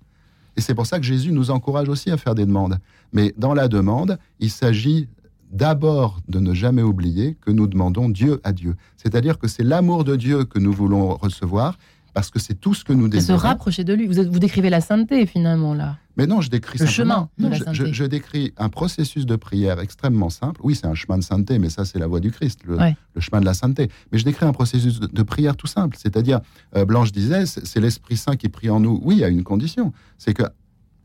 [0.56, 2.78] Et c'est pour ça que Jésus nous encourage aussi à faire des demandes.
[3.12, 5.08] Mais dans la demande, il s'agit
[5.54, 8.76] d'abord de ne jamais oublier que nous demandons Dieu à Dieu.
[8.96, 11.78] C'est-à-dire que c'est l'amour de Dieu que nous voulons recevoir,
[12.12, 13.38] parce que c'est tout ce que nous désirons.
[13.38, 14.06] Se rapprocher de lui.
[14.06, 15.96] Vous, vous décrivez la sainteté finalement là.
[16.16, 17.28] Mais non, je décris le chemin.
[17.38, 20.60] je, décris un processus de prière extrêmement simple.
[20.62, 22.78] Oui, c'est un chemin de sainteté, mais ça c'est la voie du Christ, le,
[23.18, 23.90] chemin de la sainteté.
[24.12, 25.96] Mais je décris un processus de, prière tout simple.
[26.00, 26.40] C'est-à-dire,
[26.76, 29.00] euh, Blanche disait, c'est l'Esprit Saint qui prie en nous.
[29.02, 30.44] Oui, a une condition, c'est que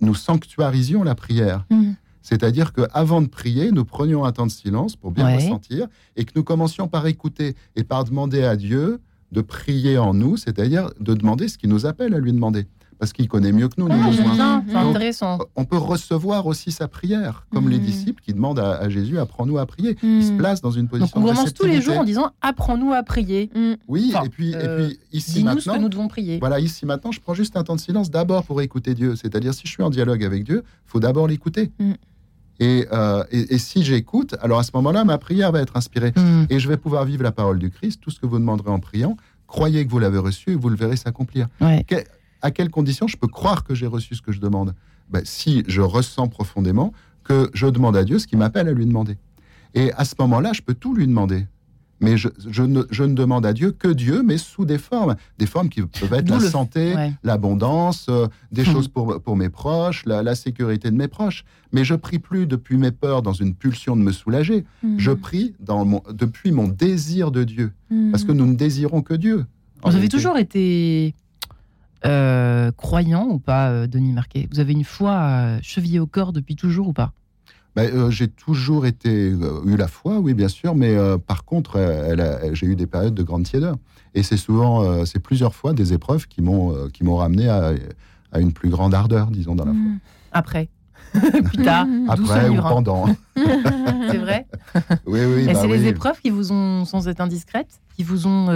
[0.01, 1.65] nous sanctuarisions la prière.
[1.71, 1.93] Mmh.
[2.21, 6.31] C'est-à-dire qu'avant de prier, nous prenions un temps de silence pour bien ressentir et que
[6.35, 8.99] nous commencions par écouter et par demander à Dieu
[9.31, 12.65] de prier en nous, c'est-à-dire de demander ce qu'il nous appelle à lui demander.
[12.97, 14.61] Parce qu'il connaît mieux que nous nos besoins.
[14.75, 15.37] intéressant.
[15.55, 17.83] On peut recevoir aussi sa prière, comme les mm.
[17.83, 19.95] disciples qui demandent à, Jésus apprends-nous à prier.
[20.03, 21.21] Ils se placent dans une position.
[21.21, 23.49] Donc on commence tous les jours en disant apprends-nous à prier.
[23.55, 23.73] Mm.
[23.87, 26.39] Oui, et puis, et euh, puis ici maintenant, ce que nous devons prier.
[26.39, 29.15] Voilà, ici maintenant, je prends juste un temps de silence d'abord pour écouter Dieu.
[29.15, 31.71] C'est-à-dire si je suis en dialogue avec Dieu, faut d'abord l'écouter.
[32.61, 36.13] Euh, et, si j'écoute, alors à ce moment-là, ma prière va être inspirée.
[36.15, 36.45] Hmm.
[36.49, 38.01] Et je vais pouvoir vivre la parole du Christ.
[38.01, 40.75] Tout ce que vous demanderez en priant, croyez que vous l'avez reçu et vous le
[40.75, 41.47] verrez s'accomplir.
[42.41, 44.73] à quelles conditions je peux croire que j'ai reçu ce que je demande?
[45.09, 46.93] Ben, Si je ressens profondément
[47.23, 49.17] que je demande à Dieu ce qui m'appelle à lui demander.
[49.73, 51.45] Et à ce moment-là, je peux tout lui demander.
[52.01, 52.29] Mais je,
[52.63, 55.15] ne, demande à Dieu que Dieu, mais sous des formes.
[55.37, 60.05] Des formes qui peuvent être la santé, l'abondance, euh, des choses pour, pour mes proches,
[60.05, 61.43] la, sécurité de mes proches.
[61.71, 64.65] Mais je prie plus depuis mes peurs dans une pulsion de me soulager.
[64.83, 64.97] Hmm.
[64.97, 67.71] Je prie dans mon, depuis mon désir de Dieu.
[67.89, 68.11] Hmm.
[68.11, 69.45] Parce que nous ne désirons que Dieu.
[69.83, 71.13] Vous avez toujours été
[72.05, 74.47] euh, croyant ou pas, euh, Denis Marquet?
[74.51, 77.13] Vous avez une foi chevillée au corps depuis toujours ou pas?
[77.75, 81.45] Bah, euh, j'ai toujours été euh, eu la foi, oui, bien sûr, mais euh, par
[81.45, 81.79] contre,
[82.53, 83.75] j'ai eu des périodes de grande tiédeur.
[84.15, 87.73] Et c'est souvent, c'est plusieurs fois des épreuves qui m'ont qui m'ont ramené à,
[88.31, 89.81] à, une plus grande ardeur, disons, dans la foi.
[89.81, 89.99] Mmh.
[90.31, 90.69] Après.
[91.13, 91.87] Plus tard.
[92.07, 93.05] Après ou pendant.
[93.35, 94.47] c'est vrai
[95.05, 95.43] Oui, oui.
[95.43, 98.49] Et bah c'est les épreuves qui vous ont, sans être indiscrètes, qui vous ont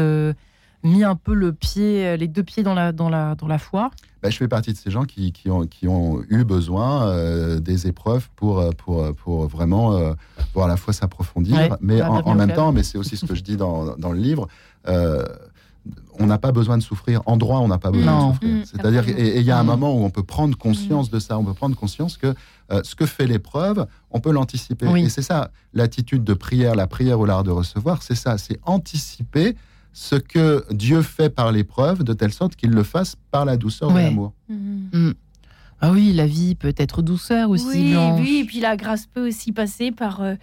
[0.84, 3.92] mis un peu le pied, les deux pieds dans la, dans la, dans la foi
[4.24, 7.60] bah, je fais partie de ces gens qui, qui, ont, qui ont, eu besoin euh,
[7.60, 10.14] des épreuves pour, euh, pour, pour vraiment euh,
[10.54, 13.44] voir à la fois s'approfondir, mais en, même temps, mais c'est aussi ce que je
[13.44, 14.48] dis dans, dans le livre,
[16.18, 17.22] on n'a pas besoin de souffrir.
[17.26, 18.56] En droit, on n'a pas besoin de souffrir.
[18.56, 19.68] Mmh, C'est-à-dire, et il y a un mmh.
[19.68, 22.34] moment où on peut prendre conscience de ça, on peut prendre conscience que
[22.84, 24.88] ce que fait l'épreuve, on peut l'anticiper.
[24.96, 28.58] Et c'est ça, l'attitude de prière, la prière au l'art de recevoir, c'est ça, c'est
[28.64, 29.58] anticiper
[29.94, 33.92] ce que Dieu fait par l'épreuve, de telle sorte qu'il le fasse par la douceur
[33.92, 34.34] de l'amour.
[34.50, 34.90] Mhm.
[34.92, 35.14] Mm.
[35.82, 37.96] Ah oui, la vie peut être douceur aussi.
[37.96, 40.36] Oui, oui, et puis la grâce peut aussi passer par euh,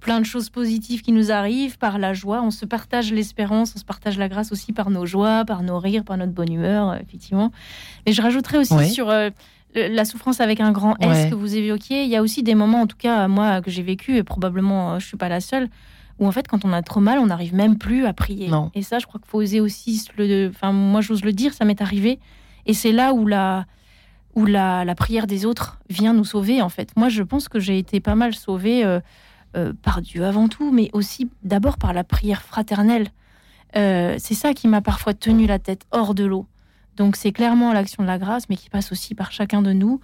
[0.00, 2.42] plein de choses positives qui nous arrivent, par la joie.
[2.42, 5.78] On se partage l'espérance, on se partage la grâce aussi par nos joies, par nos
[5.78, 7.52] rires, par notre bonne humeur, euh, effectivement.
[8.06, 9.30] Et je rajouterais aussi sur euh,
[9.74, 12.04] la souffrance avec un grand S que vous évoquiez.
[12.04, 14.98] Il y a aussi des moments, en tout cas moi, que j'ai vécu, et probablement
[14.98, 15.68] je suis pas la seule
[16.18, 18.50] où en fait, quand on a trop mal, on n'arrive même plus à prier.
[18.74, 20.48] Et ça, je crois qu'il faut oser aussi le.
[20.48, 22.18] Enfin, moi, j'ose le dire, ça m'est arrivé.
[22.64, 23.66] Et c'est là où la
[24.34, 26.90] où la, la, prière des autres vient nous sauver, en fait.
[26.94, 29.00] Moi, je pense que j'ai été pas mal sauvée euh,
[29.56, 33.08] euh, par Dieu avant tout, mais aussi d'abord par la prière fraternelle.
[33.76, 36.46] Euh, c'est ça qui m'a parfois tenu la tête hors de l'eau.
[36.96, 40.00] Donc, c'est clairement l'action de la grâce, mais qui passe aussi par chacun de nous.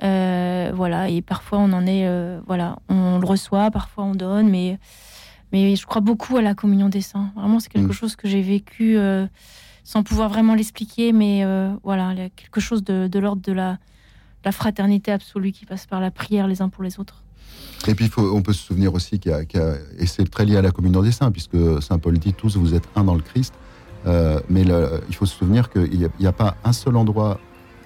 [0.00, 2.08] voilà, et parfois on en est,
[2.46, 4.78] voilà, on le reçoit, parfois on donne, mais
[5.52, 7.30] mais je crois beaucoup à la communion des saints.
[7.36, 7.92] Vraiment, c'est quelque mm.
[7.92, 9.26] chose que j'ai vécu euh,
[9.84, 13.52] sans pouvoir vraiment l'expliquer, mais euh, voilà, il y a quelque chose de, l'ordre de
[13.52, 13.78] la,
[14.44, 17.22] la, fraternité absolue qui passe par la prière les uns pour les autres.
[17.86, 20.56] Et puis, faut, on peut se souvenir aussi qu'il y, a, et c'est très lié
[20.56, 23.22] à la communion des saints, puisque Saint Paul dit tous, vous êtes un dans le
[23.22, 23.54] Christ.
[24.06, 24.62] Euh, mais
[25.08, 27.40] il faut se souvenir qu'il n'y a, a, pas un seul endroit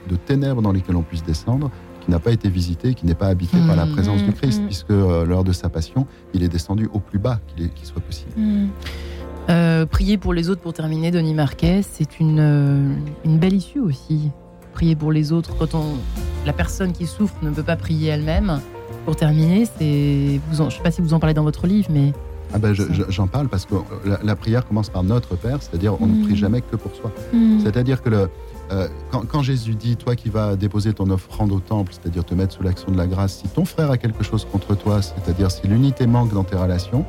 [0.09, 1.71] de ténèbres dans lesquels on puisse descendre
[2.01, 4.35] qui n'a pas été visité, qui n'est pas habité par la mmh, présence du mmh,
[4.35, 4.67] Christ, mmh.
[4.67, 8.33] puisque euh, lors de sa passion, il est descendu au plus bas qu'il soit possible.
[9.49, 12.95] Euh, prier pour les autres pour terminer, Denis Marquet, c'est une, euh,
[13.25, 14.31] une belle issue aussi.
[14.73, 15.97] Prier pour les autres quand on,
[16.47, 18.61] la personne qui souffre ne peut pas prier elle-même.
[19.05, 22.13] Pour terminer, c'est, je ne sais pas si vous en parlez dans votre livre, mais
[22.53, 22.75] ah ben
[23.09, 23.77] j'en parle parce que
[24.25, 27.13] la, prière commence par notre Père, c'est-à-dire on ne prie jamais que pour soi.
[27.63, 28.29] C'est-à-dire que le,
[28.71, 32.55] euh, quand, Jésus dit, toi qui vas déposer ton offrande au temple, c'est-à-dire te mettre
[32.55, 35.67] sous l'action de la grâce, si ton frère a quelque chose contre toi, c'est-à-dire si
[35.67, 37.05] l'unité manque dans tes relations,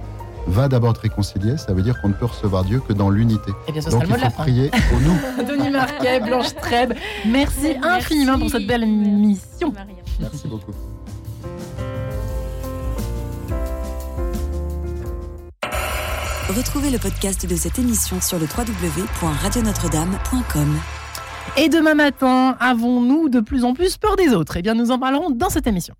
[0.47, 1.57] va d'abord te réconcilier.
[1.57, 3.51] Ça veut dire qu'on ne peut recevoir Dieu que dans l'unité.
[3.67, 5.19] Eh bien, ce Donc il faut prier au nous.
[5.47, 6.93] Denis Marquet, Blanche Trèbe,
[7.27, 9.71] merci, infiniment pour cette belle mission.
[10.19, 10.71] Merci beaucoup.
[16.49, 21.00] Retrouvez le podcast de cette émission sur le www.radionotre-dame.com.
[21.57, 24.57] Et demain matin, avons-nous de plus en plus peur des autres?
[24.57, 25.95] Eh bien, nous en parlerons dans cette émission.